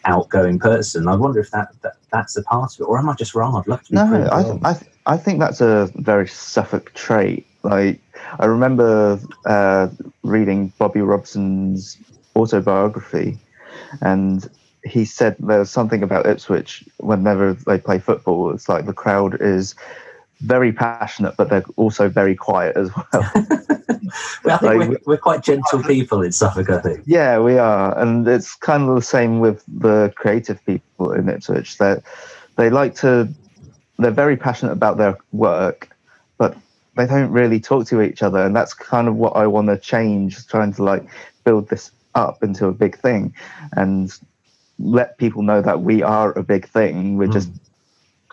outgoing 0.05 0.59
person. 0.59 1.09
I 1.09 1.15
wonder 1.15 1.41
if 1.41 1.51
that, 1.51 1.71
that 1.83 1.98
that's 2.11 2.37
a 2.37 2.43
part 2.43 2.75
of 2.75 2.81
it, 2.81 2.85
or 2.85 2.99
am 2.99 3.09
I 3.09 3.15
just 3.15 3.35
wrong? 3.35 3.57
I'd 3.57 3.69
love 3.69 3.83
to. 3.85 3.95
no, 3.95 4.61
I, 4.65 4.71
I 4.71 4.81
I 5.07 5.17
think 5.17 5.41
that's 5.41 5.61
a 5.61 5.91
very 5.97 6.29
Suffolk 6.29 6.93
trait. 6.95 7.47
Like 7.63 8.01
I 8.39 8.47
remember 8.47 9.19
uh, 9.47 9.89
reading 10.23 10.73
Bobby 10.79 11.01
Robson's 11.01 11.97
autobiography, 12.37 13.39
and 14.01 14.49
he 14.85 15.05
said 15.05 15.37
there's 15.39 15.71
something 15.71 16.03
about 16.03 16.27
Ipswich 16.27 16.85
whenever 16.99 17.55
they 17.55 17.79
play 17.79 17.99
football. 17.99 18.51
It's 18.51 18.69
like 18.69 18.87
the 18.87 18.93
crowd 18.93 19.41
is 19.41 19.75
very 20.41 20.73
passionate, 20.73 21.37
but 21.37 21.49
they're 21.51 21.65
also 21.77 22.09
very 22.09 22.35
quiet 22.35 22.77
as 22.77 22.91
well. 22.95 23.07
well 23.13 24.55
I 24.55 24.57
think 24.57 24.63
like, 24.63 24.89
we're, 24.89 24.99
we're, 25.07 25.17
quite 25.17 25.43
gentle 25.43 25.83
people 25.83 26.23
in 26.23 26.33
Suffolk, 26.33 26.71
I 26.71 26.81
think. 26.81 27.03
Yeah, 27.07 27.41
we 27.41 27.59
are. 27.59 27.99
And 27.99 28.27
it's 28.27 28.55
kind 28.55 28.89
of 28.89 28.95
the 28.95 29.03
same 29.03 29.41
with 29.41 29.65
the 29.67 30.13
creative 30.17 30.65
people 30.65 31.13
in 31.13 31.29
Ipswich. 31.29 31.79
That 31.79 32.03
they 32.57 32.71
like 32.71 32.95
to, 32.97 33.29
they're 33.99 34.11
very 34.11 34.37
passionate 34.37 34.73
about 34.73 34.97
their 34.97 35.19
work, 35.33 35.89
but 36.39 36.57
they 36.97 37.07
don't 37.07 37.31
really 37.31 37.59
talk 37.61 37.87
to 37.89 38.01
each 38.01 38.23
other. 38.23 38.45
And 38.45 38.55
that's 38.55 38.75
kind 38.75 39.09
of 39.09 39.17
what 39.17 39.35
I 39.37 39.47
want 39.47 39.69
to 39.69 39.77
change, 39.77 40.47
trying 40.47 40.73
to 40.75 40.85
like 40.85 41.05
build 41.45 41.69
this 41.69 41.91
up 42.15 42.43
into 42.43 42.67
a 42.67 42.73
big 42.73 42.99
thing. 42.99 43.35
And 43.73 44.17
let 44.79 45.19
people 45.19 45.43
know 45.43 45.61
that 45.61 45.83
we 45.83 46.03
are 46.03 46.37
a 46.39 46.43
big 46.43 46.69
thing. 46.69 47.17
We're 47.17 47.29
mm. 47.29 47.33
just 47.33 47.51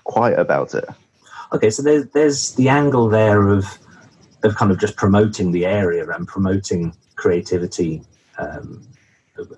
quiet 0.04 0.40
about 0.40 0.76
it. 0.76 0.86
Okay, 1.54 1.70
so 1.70 1.82
there's 1.82 2.08
there's 2.08 2.54
the 2.56 2.70
angle 2.70 3.08
there 3.10 3.50
of 3.50 3.78
of 4.44 4.56
kind 4.56 4.72
of 4.72 4.80
just 4.80 4.96
promoting 4.96 5.52
the 5.52 5.66
area 5.66 6.08
and 6.10 6.28
promoting 6.28 6.96
creativity 7.16 8.04
um, 8.38 8.86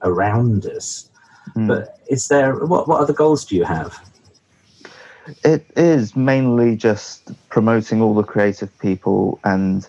around 0.01 0.65
us. 0.65 1.09
Mm. 1.55 1.67
But 1.67 1.99
is 2.07 2.27
there 2.27 2.55
what 2.65 2.87
what 2.87 3.01
other 3.01 3.13
goals 3.13 3.45
do 3.45 3.55
you 3.55 3.63
have? 3.63 3.99
It 5.43 5.65
is 5.75 6.15
mainly 6.15 6.77
just 6.77 7.31
promoting 7.49 8.01
all 8.01 8.15
the 8.15 8.23
creative 8.23 8.77
people, 8.79 9.39
and 9.43 9.87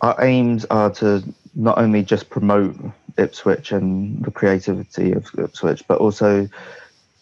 our 0.00 0.16
aims 0.24 0.64
are 0.66 0.90
to 0.94 1.22
not 1.54 1.78
only 1.78 2.02
just 2.02 2.30
promote 2.30 2.76
Ipswich 3.16 3.70
and 3.70 4.24
the 4.24 4.30
creativity 4.30 5.12
of 5.12 5.26
Ipswich, 5.38 5.86
but 5.86 5.98
also 5.98 6.48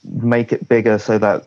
make 0.04 0.52
it 0.52 0.69
bigger 0.69 0.99
so 0.99 1.19
that 1.19 1.45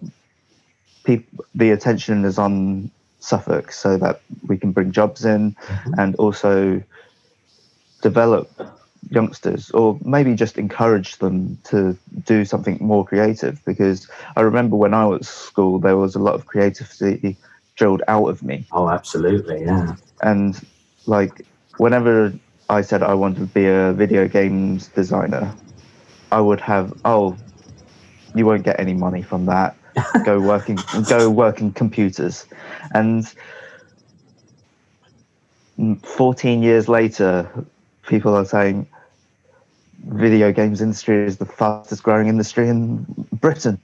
people, 1.05 1.45
the 1.55 1.71
attention 1.71 2.25
is 2.25 2.37
on 2.37 2.91
Suffolk, 3.19 3.71
so 3.71 3.97
that 3.97 4.21
we 4.47 4.57
can 4.57 4.71
bring 4.71 4.91
jobs 4.91 5.25
in 5.25 5.53
mm-hmm. 5.53 5.99
and 5.99 6.15
also 6.15 6.83
develop 8.01 8.49
youngsters 9.09 9.71
or 9.71 9.99
maybe 10.03 10.33
just 10.35 10.57
encourage 10.57 11.17
them 11.17 11.57
to 11.63 11.97
do 12.25 12.45
something 12.45 12.77
more 12.81 13.05
creative 13.05 13.63
because 13.65 14.07
I 14.35 14.41
remember 14.41 14.75
when 14.75 14.93
I 14.93 15.05
was 15.05 15.21
at 15.21 15.25
school 15.25 15.79
there 15.79 15.97
was 15.97 16.15
a 16.15 16.19
lot 16.19 16.35
of 16.35 16.45
creativity 16.45 17.37
drilled 17.75 18.01
out 18.07 18.27
of 18.27 18.41
me. 18.41 18.65
Oh 18.71 18.89
absolutely, 18.89 19.63
yeah. 19.63 19.95
And 20.21 20.59
like 21.05 21.45
whenever 21.77 22.33
I 22.69 22.81
said 22.81 23.03
I 23.03 23.13
wanted 23.13 23.39
to 23.39 23.45
be 23.45 23.67
a 23.67 23.93
video 23.93 24.27
games 24.27 24.87
designer, 24.87 25.53
I 26.31 26.41
would 26.41 26.61
have 26.61 26.93
oh, 27.05 27.37
you 28.33 28.45
won't 28.45 28.63
get 28.63 28.79
any 28.79 28.93
money 28.93 29.21
from 29.21 29.45
that. 29.47 29.75
Go 30.23 30.39
working, 30.39 30.77
go 31.09 31.29
work 31.29 31.61
in 31.61 31.71
computers, 31.71 32.45
and 32.93 33.33
14 36.03 36.63
years 36.63 36.87
later, 36.87 37.49
people 38.07 38.35
are 38.35 38.45
saying 38.45 38.87
video 40.07 40.51
games 40.51 40.81
industry 40.81 41.25
is 41.25 41.37
the 41.37 41.45
fastest 41.45 42.03
growing 42.03 42.27
industry 42.27 42.69
in 42.69 43.05
Britain. 43.33 43.79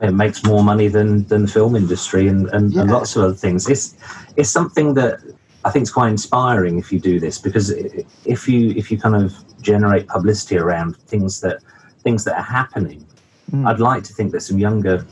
It 0.00 0.12
makes 0.12 0.44
more 0.44 0.62
money 0.62 0.88
than, 0.88 1.24
than 1.24 1.42
the 1.42 1.48
film 1.48 1.76
industry 1.76 2.28
and, 2.28 2.48
and, 2.50 2.72
yeah. 2.72 2.82
and 2.82 2.90
lots 2.90 3.16
of 3.16 3.24
other 3.24 3.34
things. 3.34 3.68
It's 3.68 3.96
it's 4.36 4.50
something 4.50 4.94
that 4.94 5.20
I 5.64 5.70
think 5.70 5.84
is 5.84 5.90
quite 5.90 6.10
inspiring 6.10 6.78
if 6.78 6.92
you 6.92 6.98
do 6.98 7.20
this 7.20 7.38
because 7.38 7.70
if 7.70 8.48
you 8.48 8.70
if 8.70 8.90
you 8.90 8.98
kind 8.98 9.14
of 9.14 9.32
generate 9.62 10.06
publicity 10.08 10.58
around 10.58 10.96
things 10.96 11.40
that 11.40 11.60
things 12.02 12.24
that 12.24 12.36
are 12.36 12.42
happening, 12.42 13.06
mm. 13.50 13.66
I'd 13.66 13.80
like 13.80 14.02
to 14.04 14.12
think 14.12 14.32
that 14.32 14.40
some 14.40 14.58
younger 14.58 15.06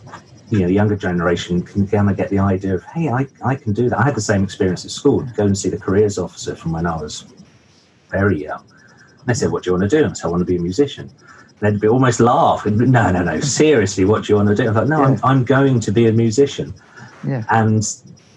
you 0.53 0.61
know, 0.61 0.67
the 0.67 0.75
younger 0.75 0.97
generation 0.97 1.63
can 1.63 1.87
kind 1.89 2.11
of 2.11 2.17
get 2.17 2.29
the 2.29 2.39
idea 2.39 2.75
of, 2.75 2.85
hey, 2.85 3.09
I, 3.09 3.27
I 3.43 3.55
can 3.55 3.73
do 3.73 3.89
that. 3.89 3.99
I 3.99 4.03
had 4.03 4.15
the 4.15 4.21
same 4.21 4.45
experience 4.45 4.85
at 4.85 4.91
school. 4.91 5.27
Go 5.35 5.47
and 5.47 5.57
see 5.57 5.71
the 5.71 5.79
careers 5.79 6.19
officer 6.19 6.55
from 6.55 6.73
when 6.73 6.87
I 6.87 6.95
was 6.95 7.25
very 8.11 8.43
young. 8.43 8.61
And 8.61 9.27
they 9.27 9.33
said, 9.33 9.51
what 9.51 9.63
do 9.63 9.71
you 9.71 9.79
want 9.79 9.89
to 9.91 9.97
do? 9.97 10.05
And 10.05 10.11
I 10.11 10.13
said, 10.13 10.27
I 10.27 10.31
want 10.31 10.43
to 10.43 10.45
be 10.45 10.57
a 10.57 10.61
musician. 10.61 11.11
And 11.61 11.75
they'd 11.75 11.81
be 11.81 11.89
almost 11.89 12.21
laugh. 12.21 12.67
No, 12.67 13.11
no, 13.11 13.23
no. 13.25 13.41
Seriously, 13.41 14.05
what 14.05 14.25
do 14.25 14.33
you 14.33 14.37
want 14.37 14.51
to 14.51 14.55
do? 14.55 14.69
I 14.69 14.75
thought, 14.75 14.89
no, 14.89 15.01
yeah. 15.01 15.07
I'm, 15.07 15.21
I'm 15.25 15.45
going 15.45 15.81
to 15.81 15.91
be 15.91 16.07
a 16.07 16.13
musician. 16.13 16.75
Yeah. 17.27 17.45
And 17.49 17.83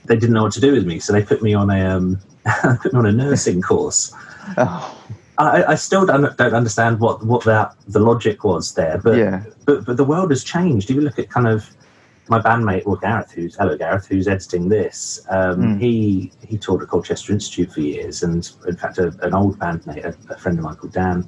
they 0.06 0.16
didn't 0.16 0.34
know 0.34 0.44
what 0.44 0.54
to 0.54 0.62
do 0.62 0.72
with 0.72 0.86
me, 0.86 1.00
so 1.00 1.12
they 1.12 1.24
put 1.24 1.42
me 1.42 1.54
on 1.54 1.70
a 1.70 1.86
um, 1.86 2.22
put 2.82 2.94
me 2.94 3.00
on 3.00 3.06
a 3.08 3.12
nursing 3.12 3.62
course. 3.62 4.14
Oh. 4.58 5.02
I, 5.38 5.64
I, 5.66 5.76
still 5.76 6.06
don't, 6.06 6.38
don't 6.38 6.54
understand 6.54 7.02
what, 7.02 7.26
what 7.26 7.44
that 7.44 7.76
the 7.90 8.00
logic 8.00 8.46
was 8.46 8.74
there, 8.76 9.00
but, 9.00 9.18
yeah. 9.18 9.44
but 9.66 9.84
but 9.84 9.98
the 9.98 10.06
world 10.06 10.30
has 10.30 10.46
changed. 10.46 10.90
If 10.90 10.96
you 10.96 11.02
look 11.02 11.20
at 11.20 11.30
kind 11.30 11.48
of 11.48 11.70
my 12.28 12.40
bandmate, 12.40 12.86
well, 12.86 12.96
Gareth, 12.96 13.32
who's 13.32 13.56
hello 13.56 13.78
Gareth, 13.78 14.08
who's 14.08 14.28
editing 14.28 14.70
this. 14.70 15.26
Um, 15.30 15.62
mm. 15.62 15.80
He 15.80 16.32
he 16.48 16.58
taught 16.58 16.82
at 16.82 16.88
Colchester 16.88 17.34
Institute 17.34 17.72
for 17.72 17.82
years, 17.82 18.24
and 18.24 18.50
in 18.68 18.76
fact, 18.76 18.98
a, 18.98 19.16
an 19.22 19.34
old 19.34 19.60
bandmate, 19.60 20.04
a, 20.04 20.34
a, 20.34 20.38
friend 20.38 20.58
of 20.58 20.64
mine 20.64 20.76
called 20.76 20.94
Dan, 20.94 21.28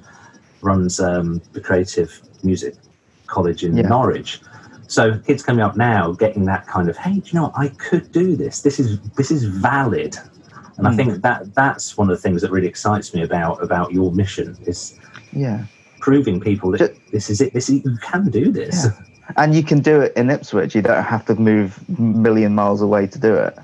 runs 0.61 0.99
um, 0.99 1.41
the 1.53 1.61
Creative 1.61 2.19
Music 2.43 2.75
College 3.27 3.63
in 3.63 3.77
yeah. 3.77 3.87
Norwich. 3.87 4.41
So 4.87 5.19
kids 5.19 5.43
coming 5.43 5.61
up 5.61 5.75
now, 5.75 6.13
getting 6.13 6.45
that 6.45 6.65
kind 6.65 6.89
of, 6.89 6.97
hey, 6.97 7.19
do 7.19 7.21
you 7.25 7.33
know 7.33 7.43
what? 7.43 7.57
I 7.57 7.67
could 7.69 8.11
do 8.11 8.35
this. 8.35 8.61
This 8.61 8.79
is 8.79 8.99
this 9.11 9.29
is 9.29 9.43
valid, 9.43 10.17
and 10.77 10.85
mm. 10.85 10.87
I 10.87 10.91
hmm. 10.91 10.97
think 10.97 11.21
that 11.21 11.53
that's 11.53 11.97
one 11.97 12.09
of 12.09 12.15
the 12.15 12.21
things 12.21 12.41
that 12.41 12.51
really 12.51 12.67
excites 12.67 13.13
me 13.13 13.21
about 13.21 13.61
about 13.61 13.91
your 13.91 14.11
mission 14.11 14.57
is 14.65 14.97
yeah 15.31 15.65
proving 15.99 16.39
people 16.39 16.71
that 16.71 16.77
Just, 16.77 17.11
this 17.11 17.29
is 17.29 17.41
it. 17.41 17.53
This 17.53 17.69
is, 17.69 17.83
you 17.85 17.97
can 18.01 18.31
do 18.31 18.51
this. 18.51 18.85
Yeah 18.85 19.06
and 19.35 19.53
you 19.53 19.63
can 19.63 19.79
do 19.81 20.01
it 20.01 20.13
in 20.15 20.29
Ipswich. 20.29 20.75
You 20.75 20.81
don't 20.81 21.03
have 21.03 21.25
to 21.25 21.35
move 21.35 21.77
a 21.97 22.01
million 22.01 22.55
miles 22.55 22.81
away 22.81 23.07
to 23.07 23.19
do 23.19 23.35
it. 23.35 23.57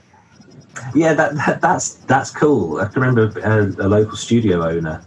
Yeah, 0.93 1.13
that, 1.13 1.35
that 1.35 1.61
that's 1.61 1.95
that's 2.05 2.31
cool. 2.31 2.81
I 2.81 2.87
can 2.87 3.01
remember 3.01 3.39
a, 3.39 3.43
uh, 3.43 3.85
a 3.85 3.87
local 3.87 4.17
studio 4.17 4.67
owner, 4.67 5.05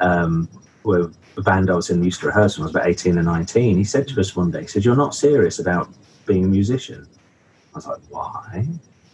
um, 0.00 0.48
where 0.82 1.10
a 1.36 1.42
band 1.42 1.70
I 1.70 1.74
was 1.74 1.90
in 1.90 2.02
used 2.02 2.20
to 2.20 2.26
rehearse 2.26 2.58
when 2.58 2.64
I 2.64 2.66
was 2.66 2.74
about 2.74 2.88
eighteen 2.88 3.18
and 3.18 3.26
nineteen. 3.26 3.76
He 3.76 3.84
said 3.84 4.08
to 4.08 4.20
us 4.20 4.34
one 4.34 4.50
day, 4.50 4.62
he 4.62 4.66
said, 4.66 4.84
"You're 4.84 4.96
not 4.96 5.14
serious 5.14 5.58
about 5.58 5.88
being 6.26 6.44
a 6.44 6.48
musician." 6.48 7.06
I 7.74 7.78
was 7.78 7.86
like, 7.86 7.98
"Why?" 8.08 8.66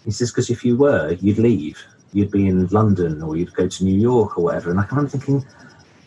He 0.04 0.10
says, 0.12 0.30
"Because 0.30 0.48
if 0.48 0.64
you 0.64 0.76
were, 0.76 1.12
you'd 1.20 1.38
leave. 1.38 1.82
You'd 2.12 2.30
be 2.30 2.46
in 2.48 2.66
London 2.68 3.22
or 3.22 3.36
you'd 3.36 3.54
go 3.54 3.68
to 3.68 3.84
New 3.84 3.98
York 3.98 4.38
or 4.38 4.44
whatever." 4.44 4.70
And 4.70 4.78
I 4.78 4.86
remember 4.86 5.10
thinking, 5.10 5.44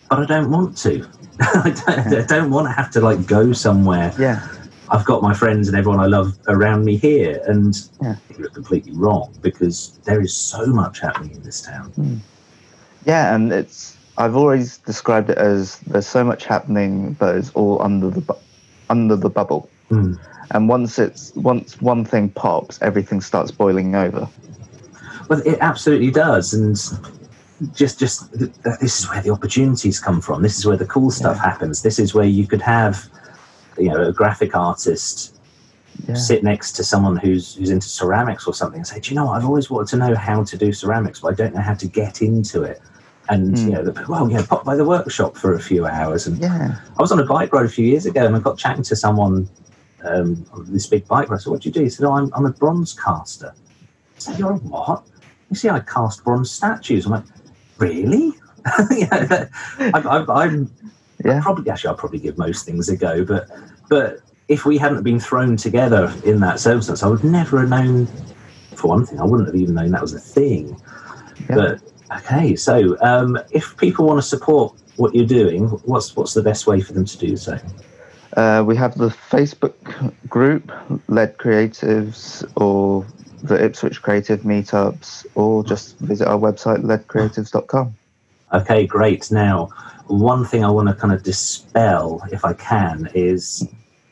"But 0.10 0.20
I 0.20 0.26
don't 0.26 0.50
want 0.50 0.78
to. 0.78 1.06
I, 1.42 1.70
don't, 1.86 2.14
I 2.14 2.26
don't 2.26 2.52
want 2.52 2.68
to 2.68 2.72
have 2.72 2.90
to 2.92 3.02
like 3.02 3.26
go 3.28 3.52
somewhere." 3.52 4.14
Yeah 4.18 4.48
I've 4.90 5.06
got 5.06 5.22
my 5.22 5.34
friends 5.34 5.68
and 5.68 5.78
everyone 5.78 6.00
I 6.00 6.08
love 6.08 6.38
around 6.48 6.86
me 6.86 6.98
here, 6.98 7.42
and 7.48 7.76
yeah. 8.02 8.16
you're 8.38 8.50
completely 8.50 8.92
wrong 8.92 9.34
because 9.42 10.00
there 10.04 10.22
is 10.22 10.34
so 10.34 10.66
much 10.66 11.00
happening 11.00 11.32
in 11.32 11.44
this 11.44 11.62
town. 11.62 11.92
Mm. 11.94 12.20
Yeah, 13.06 13.34
and 13.36 13.52
it's 13.52 13.98
I've 14.18 14.36
always 14.36 14.78
described 14.80 15.30
it 15.30 15.38
as 15.38 15.80
there's 15.80 16.08
so 16.08 16.24
much 16.24 16.46
happening, 16.46 17.14
but 17.14 17.36
it's 17.36 17.52
all 17.52 17.82
under 17.82 18.10
the 18.10 18.22
bu- 18.22 18.40
under 18.90 19.16
the 19.16 19.30
bubble. 19.30 19.70
Mm. 19.90 20.20
And 20.52 20.70
once 20.70 21.00
it's 21.00 21.34
once 21.36 21.82
one 21.82 22.06
thing 22.06 22.30
pops, 22.30 22.82
everything 22.82 23.22
starts 23.22 23.52
boiling 23.52 23.96
over. 23.96 24.28
Well, 25.30 25.42
it 25.46 25.58
absolutely 25.62 26.12
does, 26.12 26.54
and 26.54 26.78
just 27.74 28.00
just 28.00 28.32
this 28.38 29.00
is 29.00 29.10
where 29.10 29.22
the 29.22 29.32
opportunities 29.32 30.00
come 30.00 30.22
from. 30.22 30.42
This 30.42 30.58
is 30.58 30.66
where 30.66 30.78
the 30.78 30.86
cool 30.86 31.10
stuff 31.10 31.38
yeah. 31.38 31.50
happens. 31.50 31.82
This 31.82 31.98
is 31.98 32.14
where 32.14 32.26
you 32.26 32.46
could 32.46 32.62
have 32.62 33.10
you 33.78 33.90
know 33.90 34.02
a 34.02 34.14
graphic 34.14 34.56
artist 34.56 35.34
yeah. 36.08 36.16
sit 36.16 36.44
next 36.44 36.74
to 36.74 36.84
someone 36.84 37.18
who's 37.18 37.56
who's 37.56 37.70
into 37.70 37.88
ceramics 37.88 38.48
or 38.48 38.54
something 38.54 38.80
and 38.80 38.88
say, 38.88 39.00
"Do 39.00 39.10
you 39.10 39.16
know? 39.16 39.30
I've 39.30 39.46
always 39.46 39.70
wanted 39.70 39.90
to 39.90 39.98
know 39.98 40.16
how 40.16 40.44
to 40.44 40.58
do 40.58 40.74
ceramics, 40.74 41.20
but 41.20 41.34
I 41.34 41.36
don't 41.36 41.54
know 41.54 41.62
how 41.62 41.76
to 41.76 41.88
get 41.88 42.22
into 42.22 42.64
it." 42.64 42.82
And 43.30 43.56
mm. 43.56 43.64
you 43.64 43.72
know, 43.72 43.84
the, 43.84 44.06
well, 44.08 44.30
yeah, 44.30 44.46
pop 44.46 44.66
by 44.66 44.76
the 44.76 44.86
workshop 44.86 45.38
for 45.38 45.54
a 45.54 45.60
few 45.60 45.86
hours. 45.86 46.28
And 46.28 46.38
yeah. 46.40 46.80
I 46.98 47.02
was 47.02 47.12
on 47.12 47.20
a 47.20 47.26
bike 47.26 47.54
ride 47.54 47.66
a 47.66 47.70
few 47.70 47.86
years 47.86 48.06
ago, 48.06 48.26
and 48.26 48.36
I 48.36 48.40
got 48.40 48.58
chatting 48.58 48.84
to 48.84 48.96
someone 48.96 49.48
um, 50.04 50.46
on 50.52 50.72
this 50.72 50.88
big 50.88 51.08
bike 51.08 51.30
ride. 51.30 51.38
I 51.38 51.40
said, 51.40 51.52
"What 51.52 51.62
do 51.62 51.70
you 51.70 51.74
do?" 51.74 51.84
He 51.84 51.90
said, 51.90 52.06
"Oh, 52.06 52.14
I'm, 52.14 52.32
I'm 52.34 52.46
a 52.46 52.52
bronze 52.52 52.94
caster." 52.94 53.54
I 53.56 54.20
said, 54.20 54.40
"You're 54.40 54.52
a 54.52 54.58
what?" 54.58 55.04
You 55.50 55.56
see, 55.56 55.70
I 55.70 55.80
cast 55.80 56.24
bronze 56.24 56.52
statues. 56.52 57.06
I'm 57.06 57.14
like, 57.14 57.26
"Really?" 57.78 58.34
yeah, 58.92 59.48
I, 59.80 60.46
am 60.46 60.72
yeah. 61.24 61.38
I'd 61.38 61.44
probably 61.44 61.70
actually 61.70 61.90
I'll 61.90 61.96
probably 61.96 62.20
give 62.20 62.38
most 62.38 62.66
things 62.66 62.90
a 62.90 62.98
go, 62.98 63.24
but 63.24 63.48
but 63.90 64.20
if 64.48 64.66
we 64.66 64.78
hadn't 64.78 65.04
been 65.04 65.20
thrown 65.20 65.56
together 65.58 66.14
in 66.26 66.40
that 66.42 66.60
circumstance, 66.60 67.02
I 67.04 67.08
would 67.08 67.24
never 67.24 67.60
have 67.62 67.70
known 67.70 68.08
for 68.76 68.90
one 68.90 69.06
thing, 69.06 69.20
I 69.20 69.24
wouldn't 69.24 69.48
have 69.48 69.56
even 69.56 69.76
known 69.76 69.92
that 69.92 70.02
was 70.02 70.14
a 70.14 70.20
thing. 70.20 70.80
Yeah. 71.50 71.56
But 71.56 71.82
okay, 72.18 72.56
so 72.56 72.98
um, 73.02 73.40
if 73.52 73.78
people 73.78 74.06
want 74.06 74.22
to 74.22 74.28
support 74.28 74.76
what 74.98 75.16
you're 75.16 75.26
doing, 75.26 75.68
what's 75.86 76.16
what's 76.16 76.34
the 76.34 76.44
best 76.44 76.68
way 76.68 76.82
for 76.82 76.94
them 76.94 77.06
to 77.06 77.18
do 77.18 77.38
so? 77.38 77.58
Uh, 78.36 78.64
we 78.66 78.76
have 78.76 78.98
the 78.98 79.10
Facebook 79.10 79.76
group, 80.28 80.72
LED 81.08 81.38
Creatives, 81.38 82.44
or 82.56 83.06
the 83.44 83.64
Ipswich 83.64 84.02
Creative 84.02 84.42
Meetups, 84.42 85.26
or 85.36 85.64
just 85.64 85.98
visit 86.00 86.28
our 86.28 86.40
website, 86.40 86.84
ledcreatives.com. 86.84 87.96
Okay, 88.54 88.86
great. 88.86 89.32
Now, 89.32 89.70
one 90.08 90.46
thing 90.46 90.64
I 90.64 90.70
want 90.70 90.90
to 90.90 90.94
kind 90.94 91.14
of 91.14 91.24
dispel, 91.24 92.22
if 92.32 92.46
I 92.46 92.54
can, 92.54 93.10
is 93.14 93.68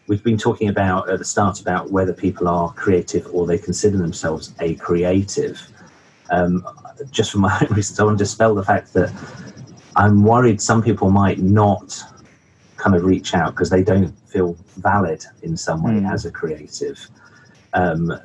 we've 0.08 0.24
been 0.24 0.38
talking 0.38 0.70
about 0.70 1.10
at 1.10 1.20
the 1.20 1.26
start 1.26 1.62
about 1.62 1.92
whether 1.92 2.14
people 2.14 2.48
are 2.48 2.74
creative 2.74 3.28
or 3.34 3.46
they 3.46 3.58
consider 3.58 3.98
themselves 3.98 4.54
a 4.60 4.76
creative. 4.76 5.62
Um, 6.30 6.66
just 7.12 7.32
for 7.32 7.40
my 7.40 7.58
own 7.62 7.76
reasons, 7.76 8.00
I 8.00 8.04
want 8.04 8.18
to 8.18 8.24
dispel 8.24 8.56
the 8.56 8.64
fact 8.64 8.94
that 8.94 9.12
I'm 9.96 10.24
worried 10.24 10.62
some 10.62 10.82
people 10.82 11.10
might 11.10 11.40
not 11.40 12.02
kind 12.78 12.96
of 12.96 13.04
reach 13.04 13.34
out 13.34 13.54
because 13.54 13.70
they 13.70 13.84
don't 13.84 14.12
feel 14.28 14.58
valid 14.78 15.24
in 15.44 15.56
some 15.58 15.84
way 15.84 15.94
mm. 15.94 16.12
as 16.12 16.26
a 16.26 16.32
creative. 16.32 17.08
Um, 17.74 18.18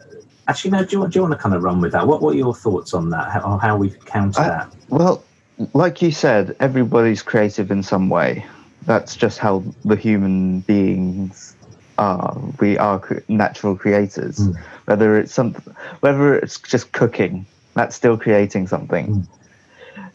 actually, 0.48 0.70
no. 0.70 0.84
Do 0.84 0.98
you, 0.98 1.08
do 1.08 1.18
you 1.18 1.22
want 1.22 1.32
to 1.32 1.38
kind 1.38 1.54
of 1.54 1.62
run 1.62 1.80
with 1.80 1.92
that? 1.92 2.06
What 2.06 2.22
What 2.22 2.34
are 2.34 2.38
your 2.38 2.54
thoughts 2.54 2.94
on 2.94 3.10
that? 3.10 3.30
How, 3.30 3.58
how 3.58 3.76
we 3.76 3.90
could 3.90 4.06
counter 4.06 4.40
uh, 4.40 4.48
that? 4.48 4.74
Well, 4.88 5.24
like 5.72 6.02
you 6.02 6.10
said, 6.10 6.56
everybody's 6.60 7.22
creative 7.22 7.70
in 7.70 7.82
some 7.82 8.08
way. 8.08 8.44
That's 8.82 9.16
just 9.16 9.38
how 9.38 9.64
the 9.84 9.96
human 9.96 10.60
beings 10.60 11.56
are. 11.98 12.38
We 12.60 12.78
are 12.78 13.22
natural 13.28 13.76
creators. 13.76 14.38
Mm. 14.38 14.56
Whether 14.84 15.18
it's 15.18 15.32
some, 15.32 15.54
whether 16.00 16.34
it's 16.34 16.58
just 16.60 16.92
cooking, 16.92 17.46
that's 17.74 17.96
still 17.96 18.18
creating 18.18 18.68
something. 18.68 19.06
Mm. 19.06 19.26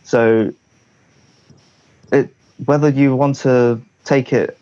So, 0.04 0.54
it 2.12 2.34
whether 2.66 2.90
you 2.90 3.16
want 3.16 3.38
to 3.38 3.82
take 4.06 4.34
it 4.34 4.58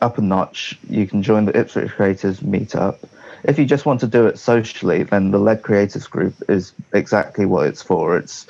up 0.00 0.18
a 0.18 0.22
notch, 0.22 0.78
you 0.88 1.06
can 1.06 1.22
join 1.22 1.44
the 1.44 1.58
Ipswich 1.58 1.90
Creators 1.90 2.40
Meetup. 2.40 2.98
If 3.44 3.58
you 3.58 3.64
just 3.64 3.86
want 3.86 4.00
to 4.00 4.06
do 4.06 4.26
it 4.26 4.38
socially, 4.38 5.02
then 5.04 5.30
the 5.30 5.38
LED 5.38 5.62
Creators 5.62 6.06
Group 6.06 6.34
is 6.48 6.72
exactly 6.92 7.46
what 7.46 7.66
it's 7.66 7.82
for. 7.82 8.16
It's 8.16 8.46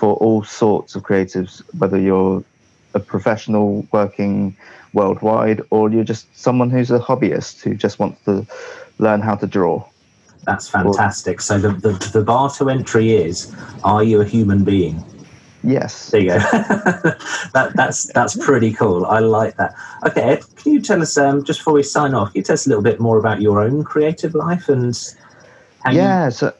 for 0.00 0.14
all 0.14 0.42
sorts 0.42 0.94
of 0.94 1.02
creatives, 1.02 1.60
whether 1.78 2.00
you're 2.00 2.42
a 2.94 2.98
professional 2.98 3.86
working 3.92 4.56
worldwide 4.94 5.60
or 5.68 5.90
you're 5.90 6.10
just 6.14 6.24
someone 6.34 6.70
who's 6.70 6.90
a 6.90 6.98
hobbyist 6.98 7.60
who 7.60 7.74
just 7.74 7.98
wants 7.98 8.24
to 8.24 8.46
learn 8.98 9.20
how 9.20 9.34
to 9.34 9.46
draw. 9.46 9.84
That's 10.46 10.70
fantastic. 10.70 11.42
So 11.42 11.58
the, 11.58 11.72
the, 11.72 11.92
the 12.14 12.22
bar 12.22 12.48
to 12.52 12.70
entry 12.70 13.12
is: 13.12 13.54
Are 13.84 14.02
you 14.02 14.22
a 14.22 14.24
human 14.24 14.64
being? 14.64 15.04
Yes. 15.62 16.08
There 16.08 16.22
you 16.22 16.28
go. 16.28 16.38
that, 17.52 17.72
that's 17.74 18.10
that's 18.14 18.34
pretty 18.36 18.72
cool. 18.72 19.04
I 19.04 19.18
like 19.18 19.58
that. 19.58 19.74
Okay, 20.06 20.22
Ed, 20.22 20.44
can 20.56 20.72
you 20.72 20.80
tell 20.80 21.02
us 21.02 21.18
um, 21.18 21.44
just 21.44 21.60
before 21.60 21.74
we 21.74 21.82
sign 21.82 22.14
off? 22.14 22.32
Can 22.32 22.38
you 22.38 22.44
tell 22.44 22.54
us 22.54 22.64
a 22.64 22.70
little 22.70 22.82
bit 22.82 23.00
more 23.00 23.18
about 23.18 23.42
your 23.42 23.60
own 23.60 23.84
creative 23.84 24.34
life 24.34 24.70
and? 24.70 24.96
yeah. 25.92 26.24
You... 26.24 26.30
So, 26.30 26.54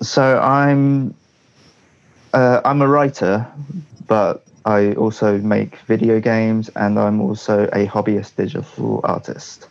so 0.00 0.40
I'm 0.40 1.14
uh, 2.32 2.60
I'm 2.64 2.82
a 2.82 2.88
writer, 2.88 3.46
but 4.06 4.44
I 4.64 4.94
also 4.94 5.38
make 5.38 5.76
video 5.86 6.20
games, 6.20 6.68
and 6.76 6.98
I'm 6.98 7.20
also 7.20 7.64
a 7.72 7.86
hobbyist 7.86 8.36
digital 8.36 9.00
artist. 9.04 9.68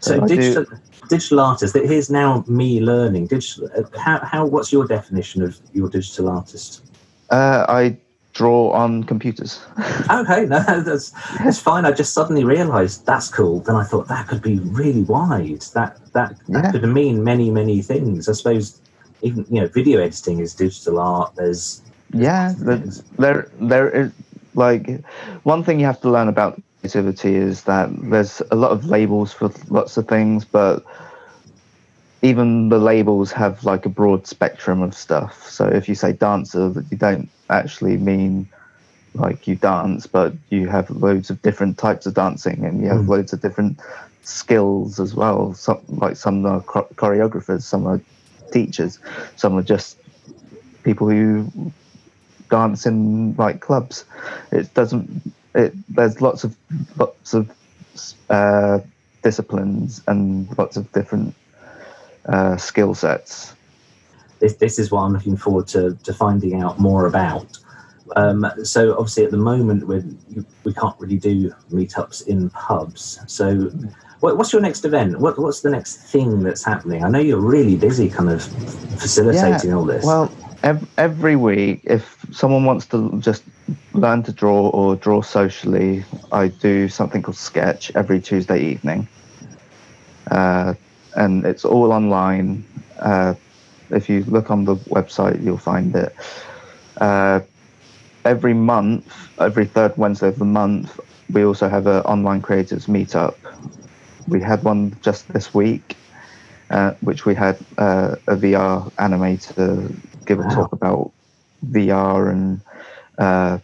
So, 0.00 0.18
so 0.18 0.26
digital, 0.26 0.64
do... 0.64 0.76
digital 1.08 1.40
artist. 1.40 1.74
Here's 1.74 2.10
now 2.10 2.44
me 2.48 2.80
learning 2.80 3.28
digital. 3.28 3.70
Uh, 3.76 3.98
how, 3.98 4.18
how? 4.18 4.46
What's 4.46 4.72
your 4.72 4.86
definition 4.86 5.42
of 5.42 5.58
your 5.72 5.88
digital 5.88 6.28
artist? 6.28 6.82
Uh, 7.30 7.64
I 7.68 7.96
draw 8.34 8.70
on 8.72 9.04
computers. 9.04 9.60
okay, 10.10 10.44
no, 10.46 10.60
that's 10.60 11.10
that's 11.38 11.60
fine. 11.60 11.86
I 11.86 11.92
just 11.92 12.12
suddenly 12.12 12.44
realised 12.44 13.06
that's 13.06 13.28
cool. 13.28 13.60
Then 13.60 13.76
I 13.76 13.84
thought 13.84 14.08
that 14.08 14.26
could 14.28 14.42
be 14.42 14.58
really 14.58 15.02
wide. 15.02 15.62
That 15.74 15.98
that 16.12 16.36
that 16.48 16.64
yeah. 16.64 16.70
could 16.72 16.84
mean 16.84 17.24
many 17.24 17.50
many 17.50 17.80
things. 17.80 18.28
I 18.28 18.32
suppose 18.32 18.80
even 19.24 19.46
you 19.50 19.60
know 19.60 19.66
video 19.66 20.00
editing 20.00 20.38
is 20.38 20.54
digital 20.54 21.00
art. 21.00 21.34
There's 21.34 21.82
yeah, 22.12 22.54
there's, 22.58 23.02
there 23.18 23.50
there 23.60 23.88
is 23.90 24.12
like 24.54 25.04
one 25.42 25.64
thing 25.64 25.80
you 25.80 25.86
have 25.86 26.00
to 26.02 26.10
learn 26.10 26.28
about 26.28 26.60
creativity 26.80 27.34
is 27.34 27.64
that 27.64 27.88
there's 28.10 28.42
a 28.50 28.54
lot 28.54 28.70
of 28.70 28.84
labels 28.84 29.32
for 29.32 29.50
lots 29.68 29.96
of 29.96 30.06
things, 30.06 30.44
but 30.44 30.84
even 32.22 32.68
the 32.68 32.78
labels 32.78 33.32
have 33.32 33.64
like 33.64 33.86
a 33.86 33.88
broad 33.88 34.26
spectrum 34.26 34.82
of 34.82 34.94
stuff. 34.94 35.48
So 35.48 35.66
if 35.66 35.88
you 35.88 35.94
say 35.94 36.12
dancer, 36.12 36.72
you 36.90 36.96
don't 36.96 37.28
actually 37.50 37.96
mean 37.96 38.48
like 39.14 39.46
you 39.46 39.56
dance, 39.56 40.06
but 40.06 40.34
you 40.50 40.68
have 40.68 40.90
loads 40.90 41.30
of 41.30 41.40
different 41.42 41.78
types 41.78 42.06
of 42.06 42.14
dancing, 42.14 42.64
and 42.64 42.80
you 42.80 42.88
have 42.88 43.02
mm. 43.02 43.08
loads 43.08 43.32
of 43.32 43.40
different 43.40 43.80
skills 44.22 45.00
as 45.00 45.14
well. 45.14 45.54
Some 45.54 45.80
like 45.88 46.16
some 46.16 46.44
are 46.46 46.60
choreographers, 46.60 47.62
some 47.62 47.86
are 47.86 48.00
teachers, 48.54 48.98
some 49.36 49.58
are 49.58 49.68
just 49.74 49.98
people 50.84 51.08
who 51.08 51.50
dance 52.50 52.86
in 52.86 53.34
like 53.36 53.60
clubs. 53.60 54.04
It 54.52 54.72
doesn't. 54.74 55.04
It 55.54 55.72
there's 55.88 56.20
lots 56.20 56.44
of 56.44 56.56
lots 56.96 57.34
of 57.34 57.50
uh, 58.30 58.78
disciplines 59.22 60.02
and 60.06 60.56
lots 60.58 60.76
of 60.76 60.90
different 60.92 61.34
uh, 62.26 62.56
skill 62.56 62.94
sets. 62.94 63.54
This, 64.40 64.54
this 64.56 64.78
is 64.78 64.90
what 64.90 65.00
I'm 65.00 65.12
looking 65.12 65.36
forward 65.36 65.66
to, 65.68 65.96
to 66.04 66.12
finding 66.12 66.60
out 66.60 66.78
more 66.78 67.06
about. 67.06 67.58
Um, 68.16 68.46
so 68.62 68.92
obviously 68.98 69.24
at 69.24 69.30
the 69.30 69.44
moment 69.52 69.86
we 69.86 70.02
we 70.64 70.74
can't 70.74 70.98
really 71.00 71.18
do 71.18 71.54
meetups 71.72 72.26
in 72.26 72.50
pubs. 72.50 73.18
So 73.26 73.70
what, 74.24 74.38
what's 74.38 74.54
your 74.54 74.62
next 74.62 74.86
event? 74.86 75.20
What, 75.20 75.38
what's 75.38 75.60
the 75.60 75.68
next 75.68 75.96
thing 75.96 76.42
that's 76.42 76.64
happening? 76.64 77.04
I 77.04 77.10
know 77.10 77.18
you're 77.18 77.46
really 77.56 77.76
busy, 77.76 78.08
kind 78.08 78.30
of 78.30 78.42
facilitating 78.98 79.68
yeah, 79.68 79.76
all 79.76 79.84
this. 79.84 80.02
Well, 80.02 80.32
every 80.96 81.36
week, 81.36 81.82
if 81.84 82.24
someone 82.32 82.64
wants 82.64 82.86
to 82.86 83.20
just 83.20 83.42
learn 83.92 84.22
to 84.22 84.32
draw 84.32 84.70
or 84.70 84.96
draw 84.96 85.20
socially, 85.20 86.04
I 86.32 86.48
do 86.48 86.88
something 86.88 87.20
called 87.20 87.36
Sketch 87.36 87.92
every 87.94 88.18
Tuesday 88.18 88.64
evening. 88.64 89.06
Uh, 90.30 90.72
and 91.16 91.44
it's 91.44 91.66
all 91.66 91.92
online. 91.92 92.64
Uh, 93.00 93.34
if 93.90 94.08
you 94.08 94.24
look 94.24 94.50
on 94.50 94.64
the 94.64 94.76
website, 94.88 95.44
you'll 95.44 95.58
find 95.58 95.94
it. 95.94 96.16
Uh, 96.96 97.40
every 98.24 98.54
month, 98.54 99.06
every 99.38 99.66
third 99.66 99.94
Wednesday 99.98 100.28
of 100.28 100.38
the 100.38 100.46
month, 100.46 100.98
we 101.30 101.44
also 101.44 101.68
have 101.68 101.86
an 101.86 102.00
online 102.04 102.40
creators 102.40 102.86
meetup. 102.86 103.34
We 104.28 104.40
had 104.40 104.62
one 104.64 104.96
just 105.02 105.28
this 105.32 105.52
week, 105.52 105.96
uh, 106.70 106.92
which 107.00 107.26
we 107.26 107.34
had 107.34 107.58
uh, 107.78 108.16
a 108.26 108.36
VR 108.36 108.90
animator 108.92 109.94
give 110.26 110.40
a 110.40 110.44
talk 110.44 110.72
about 110.72 111.12
VR 111.70 112.30
and 112.30 112.60
uh, 113.18 113.58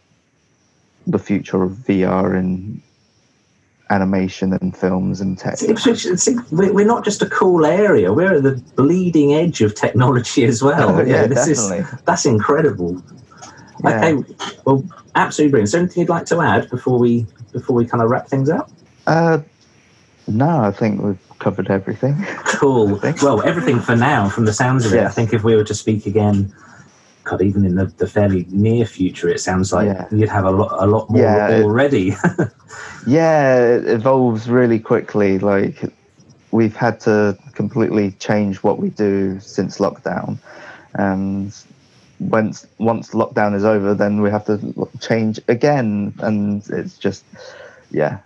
the 1.06 1.18
future 1.18 1.62
of 1.62 1.72
VR 1.72 2.38
in 2.38 2.82
animation 3.90 4.52
and 4.52 4.76
films 4.76 5.20
and 5.20 5.36
tech. 5.36 5.58
we're 6.52 6.86
not 6.86 7.04
just 7.04 7.22
a 7.22 7.28
cool 7.28 7.66
area; 7.66 8.12
we're 8.12 8.36
at 8.36 8.42
the 8.42 8.62
bleeding 8.76 9.34
edge 9.34 9.60
of 9.60 9.74
technology 9.74 10.44
as 10.44 10.62
well. 10.62 10.90
Oh, 11.00 11.04
yeah, 11.04 11.26
this 11.26 11.46
definitely. 11.46 11.78
is 11.78 12.02
that's 12.04 12.26
incredible. 12.26 13.02
Yeah. 13.82 13.96
Okay, 13.96 14.34
well, 14.64 14.84
absolutely 15.14 15.50
brilliant. 15.52 15.68
Is 15.68 15.72
there 15.72 15.80
anything 15.80 16.00
you'd 16.02 16.08
like 16.08 16.26
to 16.26 16.40
add 16.40 16.70
before 16.70 16.98
we 16.98 17.26
before 17.52 17.74
we 17.76 17.86
kind 17.86 18.02
of 18.02 18.10
wrap 18.10 18.28
things 18.28 18.48
up? 18.48 18.70
Uh, 19.06 19.38
no, 20.28 20.60
I 20.60 20.70
think 20.70 21.02
we've 21.02 21.18
covered 21.38 21.70
everything. 21.70 22.16
Cool. 22.46 23.00
well, 23.22 23.42
everything 23.42 23.80
for 23.80 23.96
now, 23.96 24.28
from 24.28 24.44
the 24.44 24.52
sounds 24.52 24.84
of 24.84 24.92
it. 24.92 25.00
I 25.02 25.08
think 25.08 25.32
if 25.32 25.42
we 25.42 25.56
were 25.56 25.64
to 25.64 25.74
speak 25.74 26.06
again 26.06 26.52
God, 27.24 27.42
even 27.42 27.64
in 27.64 27.76
the, 27.76 27.86
the 27.86 28.06
fairly 28.06 28.46
near 28.50 28.84
future, 28.84 29.28
it 29.28 29.40
sounds 29.40 29.72
like 29.72 29.86
yeah. 29.86 30.06
you'd 30.10 30.28
have 30.28 30.44
a 30.44 30.50
lot, 30.50 30.82
a 30.82 30.86
lot 30.86 31.08
more 31.10 31.20
yeah, 31.20 31.60
already. 31.62 32.16
yeah, 33.06 33.76
it 33.76 33.86
evolves 33.86 34.48
really 34.48 34.78
quickly. 34.78 35.38
Like 35.38 35.84
we've 36.50 36.74
had 36.74 36.98
to 37.00 37.38
completely 37.54 38.12
change 38.12 38.62
what 38.62 38.78
we 38.78 38.88
do 38.90 39.38
since 39.40 39.78
lockdown, 39.78 40.38
and 40.94 41.54
once 42.18 42.66
once 42.78 43.10
lockdown 43.10 43.54
is 43.54 43.64
over, 43.64 43.94
then 43.94 44.22
we 44.22 44.30
have 44.30 44.46
to 44.46 44.88
change 45.00 45.38
again, 45.46 46.14
and 46.20 46.68
it's 46.70 46.96
just 46.98 47.24
yeah. 47.90 48.18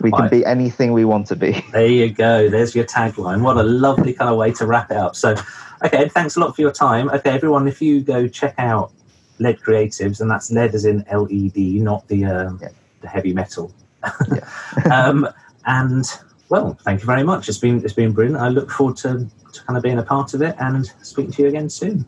We 0.00 0.10
can 0.10 0.22
right. 0.22 0.30
be 0.30 0.44
anything 0.44 0.92
we 0.92 1.04
want 1.04 1.26
to 1.28 1.36
be. 1.36 1.64
There 1.72 1.86
you 1.86 2.10
go. 2.10 2.48
There's 2.48 2.74
your 2.74 2.84
tagline. 2.84 3.42
What 3.42 3.56
a 3.56 3.62
lovely 3.62 4.12
kind 4.12 4.30
of 4.30 4.36
way 4.36 4.52
to 4.52 4.66
wrap 4.66 4.90
it 4.90 4.96
up. 4.96 5.16
So, 5.16 5.36
Okay, 5.84 6.08
thanks 6.08 6.36
a 6.36 6.40
lot 6.40 6.54
for 6.54 6.62
your 6.62 6.72
time. 6.72 7.10
Okay, 7.10 7.30
everyone, 7.30 7.68
if 7.68 7.82
you 7.82 8.00
go 8.00 8.26
check 8.26 8.54
out 8.58 8.92
LED 9.38 9.60
Creatives, 9.60 10.20
and 10.20 10.30
that's 10.30 10.50
LED 10.50 10.74
as 10.74 10.84
in 10.86 11.04
LED, 11.12 11.56
not 11.82 12.06
the 12.08 12.24
um, 12.24 12.58
yeah. 12.62 12.68
the 13.02 13.08
heavy 13.08 13.32
metal. 13.32 13.72
Yeah. 14.32 14.48
um, 14.90 15.28
and 15.66 16.04
well, 16.48 16.78
thank 16.82 17.00
you 17.00 17.06
very 17.06 17.22
much. 17.22 17.48
It's 17.48 17.58
been 17.58 17.84
it's 17.84 17.92
been 17.92 18.12
brilliant. 18.12 18.40
I 18.40 18.48
look 18.48 18.70
forward 18.70 18.96
to, 18.98 19.26
to 19.52 19.64
kind 19.64 19.76
of 19.76 19.82
being 19.82 19.98
a 19.98 20.02
part 20.02 20.32
of 20.32 20.42
it 20.42 20.56
and 20.58 20.86
speaking 21.02 21.32
to 21.32 21.42
you 21.42 21.48
again 21.48 21.68
soon. 21.68 22.06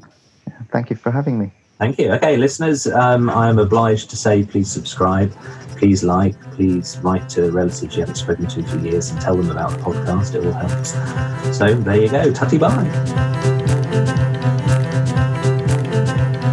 Thank 0.73 0.91
you 0.91 0.97
for 0.97 1.11
having 1.11 1.39
me. 1.39 1.53
Thank 1.79 2.01
you. 2.01 2.11
Okay, 2.11 2.37
listeners, 2.37 2.89
um, 2.89 3.31
I 3.31 3.49
am 3.49 3.61
obliged 3.61 4.11
to 4.11 4.17
say 4.17 4.43
please 4.45 4.69
subscribe, 4.69 5.33
please 5.77 6.03
like, 6.03 6.35
please 6.51 6.99
write 7.05 7.29
to 7.31 7.53
relatives 7.53 7.95
you 7.95 8.01
haven't 8.01 8.17
spoken 8.17 8.49
to 8.49 8.65
for 8.65 8.79
years 8.79 9.11
and 9.13 9.21
tell 9.21 9.37
them 9.37 9.49
about 9.49 9.71
the 9.71 9.79
podcast. 9.79 10.35
It 10.35 10.45
all 10.45 10.53
helps. 10.53 11.57
So 11.57 11.73
there 11.75 12.03
you 12.03 12.09
go. 12.09 12.33
Tutty 12.33 12.59
bye. 12.59 12.85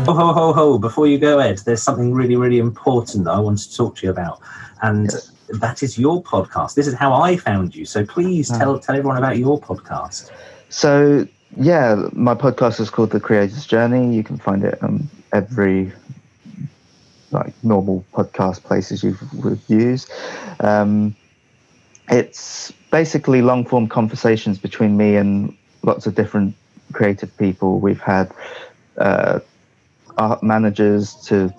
Ho, 0.06 0.14
ho, 0.14 0.32
ho, 0.32 0.54
ho. 0.54 0.78
Before 0.78 1.08
you 1.08 1.18
go, 1.18 1.40
Ed, 1.40 1.58
there's 1.66 1.82
something 1.82 2.14
really, 2.14 2.36
really 2.36 2.60
important 2.60 3.24
that 3.24 3.32
I 3.32 3.40
want 3.40 3.58
to 3.58 3.76
talk 3.76 3.96
to 3.96 4.06
you 4.06 4.12
about. 4.12 4.40
And 4.84 5.06
yes. 5.06 5.32
that 5.54 5.82
is 5.82 5.98
your 5.98 6.22
podcast. 6.22 6.76
This 6.76 6.86
is 6.86 6.94
how 6.94 7.14
I 7.14 7.36
found 7.36 7.76
you. 7.76 7.86
So 7.86 8.06
please 8.06 8.52
ah. 8.52 8.60
tell, 8.60 8.78
tell 8.78 8.96
everyone 8.96 9.18
about 9.18 9.40
your 9.40 9.60
podcast. 9.60 10.30
So 10.70 11.28
yeah, 11.58 12.10
my 12.12 12.36
podcast 12.36 12.80
is 12.80 12.92
called 12.92 13.10
The 13.10 13.20
Creator's 13.20 13.66
Journey. 13.66 14.16
You 14.16 14.24
can 14.24 14.38
find 14.38 14.64
it 14.64 14.78
on 14.84 15.10
every 15.36 15.92
like 17.32 17.54
normal 17.64 18.06
podcast 18.14 18.64
places 18.64 19.04
you 19.04 19.18
would 19.44 19.60
use. 19.68 20.08
Um, 20.62 21.16
it's 22.10 22.72
basically 22.92 23.42
long 23.42 23.66
form 23.66 23.88
conversations 23.88 24.58
between 24.58 24.96
me 24.96 25.18
and 25.18 25.56
lots 25.84 26.06
of 26.08 26.16
different 26.16 26.56
creative 26.94 27.36
people. 27.38 27.80
We've 27.80 28.00
had 28.00 28.32
uh, 28.98 29.40
art 30.18 30.42
managers 30.44 31.16
to 31.28 31.54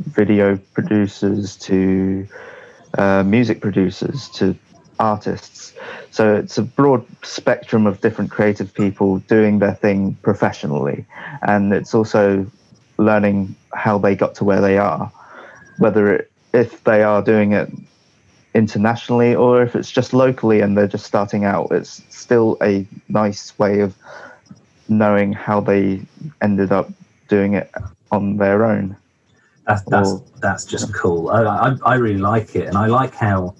video 0.00 0.58
producers 0.74 1.56
to 1.68 2.26
uh, 2.98 3.22
music 3.22 3.60
producers 3.60 4.28
to 4.30 4.54
artists. 4.98 5.72
So 6.10 6.34
it's 6.34 6.58
a 6.58 6.62
broad 6.62 7.06
spectrum 7.22 7.86
of 7.86 8.00
different 8.02 8.30
creative 8.30 8.74
people 8.74 9.18
doing 9.20 9.60
their 9.60 9.74
thing 9.74 10.14
professionally. 10.22 11.06
And 11.42 11.72
it's 11.72 11.94
also 11.94 12.46
learning 13.04 13.54
how 13.74 13.98
they 13.98 14.14
got 14.14 14.34
to 14.36 14.44
where 14.44 14.60
they 14.60 14.78
are, 14.78 15.10
whether 15.78 16.14
it, 16.14 16.30
if 16.52 16.84
they 16.84 17.02
are 17.02 17.22
doing 17.22 17.52
it 17.52 17.70
internationally 18.54 19.34
or 19.34 19.62
if 19.62 19.74
it's 19.74 19.90
just 19.90 20.12
locally 20.12 20.60
and 20.60 20.76
they're 20.76 20.86
just 20.86 21.06
starting 21.06 21.44
out. 21.44 21.70
It's 21.70 22.02
still 22.10 22.58
a 22.62 22.86
nice 23.08 23.58
way 23.58 23.80
of 23.80 23.96
knowing 24.88 25.32
how 25.32 25.60
they 25.60 26.02
ended 26.42 26.72
up 26.72 26.90
doing 27.28 27.54
it 27.54 27.70
on 28.10 28.36
their 28.36 28.64
own. 28.64 28.96
That's 29.66 29.82
that's, 29.84 30.10
or, 30.10 30.24
that's 30.40 30.64
just 30.64 30.92
cool. 30.92 31.30
I, 31.30 31.42
I, 31.42 31.76
I 31.84 31.94
really 31.94 32.18
like 32.18 32.56
it, 32.56 32.66
and 32.66 32.76
I 32.76 32.86
like 32.86 33.14
how 33.14 33.54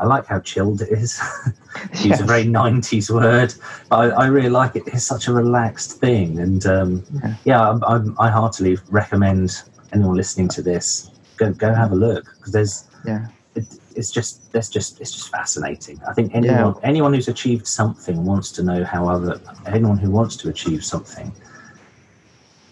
I 0.00 0.06
like 0.06 0.26
how 0.26 0.40
chilled 0.40 0.80
it 0.80 0.90
is. 0.90 1.20
Use 1.92 2.06
yes. 2.06 2.20
a 2.20 2.24
very 2.24 2.44
'90s 2.44 3.10
word, 3.10 3.54
but 3.90 4.12
I, 4.12 4.24
I, 4.24 4.26
really 4.26 4.48
like 4.48 4.74
it. 4.74 4.84
It's 4.86 5.04
such 5.04 5.28
a 5.28 5.32
relaxed 5.32 6.00
thing, 6.00 6.38
and 6.38 6.64
um, 6.66 7.04
yeah, 7.12 7.34
yeah 7.44 7.70
I, 7.70 7.96
I, 7.96 8.00
I, 8.26 8.30
heartily 8.30 8.78
recommend 8.88 9.62
anyone 9.92 10.16
listening 10.16 10.48
to 10.48 10.62
this 10.62 11.10
go 11.36 11.52
go 11.52 11.74
have 11.74 11.92
a 11.92 11.96
look 11.96 12.24
because 12.36 12.52
there's 12.52 12.84
yeah. 13.04 13.26
It, 13.54 13.64
it's 13.96 14.10
just 14.10 14.52
that's 14.52 14.68
just 14.68 15.00
it's 15.00 15.10
just 15.10 15.28
fascinating. 15.30 16.00
I 16.08 16.12
think 16.14 16.34
anyone 16.34 16.74
yeah. 16.74 16.80
anyone 16.82 17.12
who's 17.12 17.28
achieved 17.28 17.66
something 17.66 18.24
wants 18.24 18.52
to 18.52 18.62
know 18.62 18.84
how 18.84 19.08
other 19.08 19.40
anyone 19.66 19.98
who 19.98 20.10
wants 20.10 20.36
to 20.36 20.48
achieve 20.48 20.84
something 20.84 21.32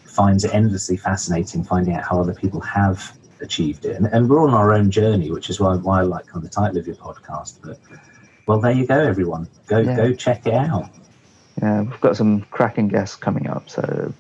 finds 0.05 0.45
it 0.45 0.55
endlessly 0.55 0.97
fascinating 0.97 1.63
finding 1.65 1.95
out 1.95 2.05
how 2.05 2.21
other 2.21 2.35
people 2.35 2.61
have 2.61 3.18
achieved 3.41 3.85
it. 3.85 3.97
And, 3.97 4.07
and 4.07 4.29
we're 4.29 4.43
on 4.43 4.55
our 4.55 4.75
own 4.75 4.91
journey, 4.91 5.31
which 5.31 5.51
is 5.51 5.61
why, 5.61 5.77
why 5.77 6.01
I 6.01 6.03
like 6.03 6.27
kind 6.27 6.45
of 6.45 6.51
the 6.51 6.55
title 6.55 6.79
of 6.79 6.87
your 6.87 6.97
podcast. 6.97 7.59
But 7.63 7.79
well, 8.47 8.61
there 8.61 8.73
you 8.73 8.87
go, 8.87 8.99
everyone. 8.99 9.49
Go 9.67 9.79
yeah. 9.79 9.97
go 9.97 10.13
check 10.15 10.47
it 10.47 10.55
out. 10.55 10.91
Yeah, 11.61 11.83
we've 11.83 12.01
got 12.01 12.17
some 12.17 12.43
cracking 12.51 12.89
guests 12.89 13.17
coming 13.17 13.49
up. 13.49 13.69
So 13.69 14.13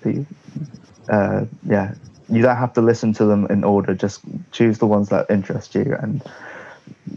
uh, 1.09 1.45
yeah, 1.67 1.95
you 2.29 2.43
don't 2.43 2.57
have 2.57 2.73
to 2.75 2.83
listen 2.83 3.13
to 3.15 3.25
them 3.25 3.47
in 3.47 3.65
order. 3.65 3.95
Just 3.95 4.21
choose 4.53 4.79
the 4.79 4.87
ones 4.87 5.09
that 5.09 5.27
interest 5.31 5.75
you 5.75 5.97
and 6.01 6.23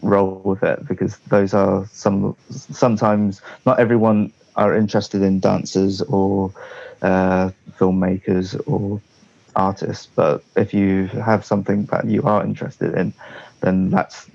roll 0.02 0.42
with 0.44 0.64
it 0.64 0.88
because 0.88 1.18
those 1.28 1.54
are 1.54 1.86
some 1.92 2.36
sometimes 2.50 3.42
not 3.66 3.80
everyone 3.80 4.32
are 4.56 4.76
interested 4.76 5.22
in 5.22 5.40
dancers 5.40 6.02
or 6.04 6.52
uh, 7.02 7.50
filmmakers 7.78 8.60
or 8.68 9.02
artist. 9.56 10.10
But 10.16 10.44
if 10.56 10.74
you 10.74 11.08
have 11.08 11.46
something 11.46 11.86
that 11.86 12.06
you 12.06 12.24
are 12.24 12.44
interested 12.44 12.96
in, 12.96 13.14
then 13.62 13.90
that's 13.90 14.30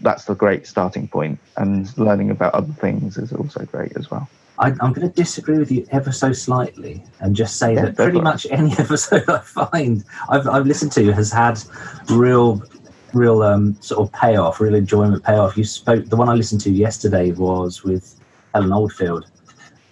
that's 0.00 0.24
the 0.26 0.34
great 0.34 0.66
starting 0.66 1.08
point. 1.08 1.38
And 1.56 1.96
learning 1.98 2.30
about 2.30 2.54
other 2.54 2.72
things 2.74 3.16
is 3.16 3.32
also 3.32 3.64
great 3.64 3.96
as 3.96 4.10
well. 4.10 4.28
I, 4.58 4.68
am 4.68 4.92
going 4.92 5.08
to 5.08 5.10
disagree 5.10 5.58
with 5.58 5.70
you 5.70 5.86
ever 5.90 6.12
so 6.12 6.32
slightly 6.32 7.02
and 7.20 7.36
just 7.36 7.58
say 7.58 7.74
yeah, 7.74 7.86
that 7.86 7.96
pretty 7.96 8.20
much 8.20 8.46
any 8.50 8.72
episode 8.78 9.28
I 9.28 9.40
find 9.40 10.02
I've, 10.30 10.48
I've 10.48 10.66
listened 10.66 10.92
to 10.92 11.12
has 11.12 11.30
had 11.30 11.60
real 12.08 12.62
real 13.12 13.42
um, 13.42 13.76
sort 13.80 14.06
of 14.06 14.12
payoff, 14.12 14.60
real 14.60 14.74
enjoyment 14.74 15.22
payoff. 15.24 15.56
You 15.56 15.64
spoke 15.64 16.06
the 16.06 16.16
one 16.16 16.28
I 16.28 16.34
listened 16.34 16.60
to 16.62 16.70
yesterday 16.70 17.32
was 17.32 17.84
with 17.84 18.18
Helen 18.54 18.72
Oldfield, 18.72 19.26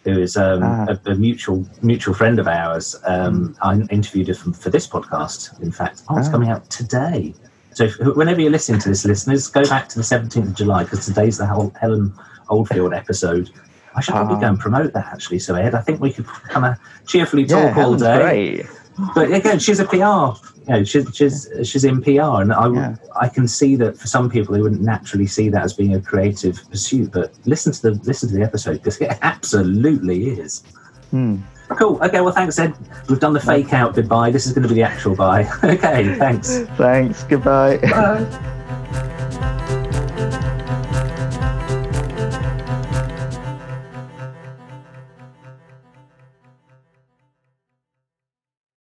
who 0.05 0.21
is 0.21 0.37
um, 0.37 0.62
ah. 0.62 0.87
a, 0.88 1.11
a, 1.11 1.14
mutual 1.14 1.67
mutual 1.83 2.14
friend 2.14 2.38
of 2.38 2.47
ours. 2.47 2.95
Um, 3.07 3.57
I 3.62 3.81
interviewed 3.90 4.29
her 4.29 4.35
for 4.35 4.71
this 4.71 4.87
podcast. 4.87 5.61
In 5.62 5.73
fact, 5.73 6.03
oh, 6.09 6.19
it's 6.19 6.29
ah. 6.29 6.31
coming 6.31 6.51
out 6.51 6.69
today. 6.71 7.35
So 7.73 7.85
if, 7.85 7.99
whenever 7.99 8.40
you're 8.40 8.51
listening 8.51 8.81
to 8.83 8.88
this, 8.88 9.05
listeners, 9.05 9.49
go 9.49 9.64
back 9.64 9.88
to 9.90 9.99
the 9.99 10.05
17th 10.05 10.37
of 10.37 10.55
July 10.55 10.85
because 10.85 11.07
today's 11.07 11.38
the 11.38 11.47
whole 11.47 11.73
Helen 11.81 12.12
Oldfield 12.49 12.95
episode. 12.95 13.51
I 13.97 14.01
should 14.01 14.12
probably 14.12 14.40
go 14.40 14.49
and 14.49 14.59
promote 14.59 14.93
that 14.93 15.07
actually. 15.07 15.38
So 15.38 15.55
Ed, 15.55 15.75
I 15.75 15.81
think 15.81 16.01
we 16.01 16.12
could 16.12 16.27
kind 16.27 16.67
of 16.67 17.07
cheerfully 17.07 17.47
talk 17.47 17.77
yeah, 17.77 17.85
all 17.85 17.97
day. 17.97 18.19
Great. 18.19 18.67
But 19.15 19.33
again, 19.33 19.59
she's 19.59 19.81
a 19.81 19.85
PR 19.85 20.39
you 20.67 20.75
know, 20.75 20.85
she's 20.85 21.07
she's 21.15 21.51
she's 21.63 21.85
in 21.85 22.01
PR, 22.01 22.41
and 22.41 22.53
I 22.53 22.69
yeah. 22.73 22.97
I 23.21 23.29
can 23.29 23.47
see 23.47 23.77
that 23.77 23.99
for 23.99 24.07
some 24.07 24.31
people 24.31 24.55
they 24.55 24.63
wouldn't 24.63 24.81
naturally 24.81 25.27
see 25.27 25.49
that 25.51 25.63
as 25.63 25.75
being 25.75 25.95
a 25.95 26.01
creative 26.01 26.59
pursuit. 26.71 27.13
But 27.13 27.35
listen 27.45 27.73
to 27.73 27.91
the 27.91 27.91
listen 28.05 28.31
to 28.31 28.35
the 28.35 28.43
episode 28.43 28.79
because 28.79 28.99
it 29.01 29.19
absolutely 29.23 30.31
is. 30.31 30.63
Hmm. 31.11 31.37
Cool. 31.79 32.03
Okay. 32.03 32.21
Well, 32.21 32.33
thanks, 32.33 32.59
Ed. 32.59 32.75
We've 33.09 33.21
done 33.21 33.33
the 33.33 33.41
fake 33.41 33.73
out 33.73 33.95
goodbye. 33.95 34.31
This 34.31 34.47
is 34.47 34.53
going 34.53 34.63
to 34.63 34.69
be 34.69 34.75
the 34.75 34.83
actual 34.83 35.15
bye. 35.15 35.49
okay. 35.65 36.15
Thanks. 36.17 36.61
Thanks. 36.77 37.25
Goodbye. 37.25 37.79
Bye. 37.79 38.51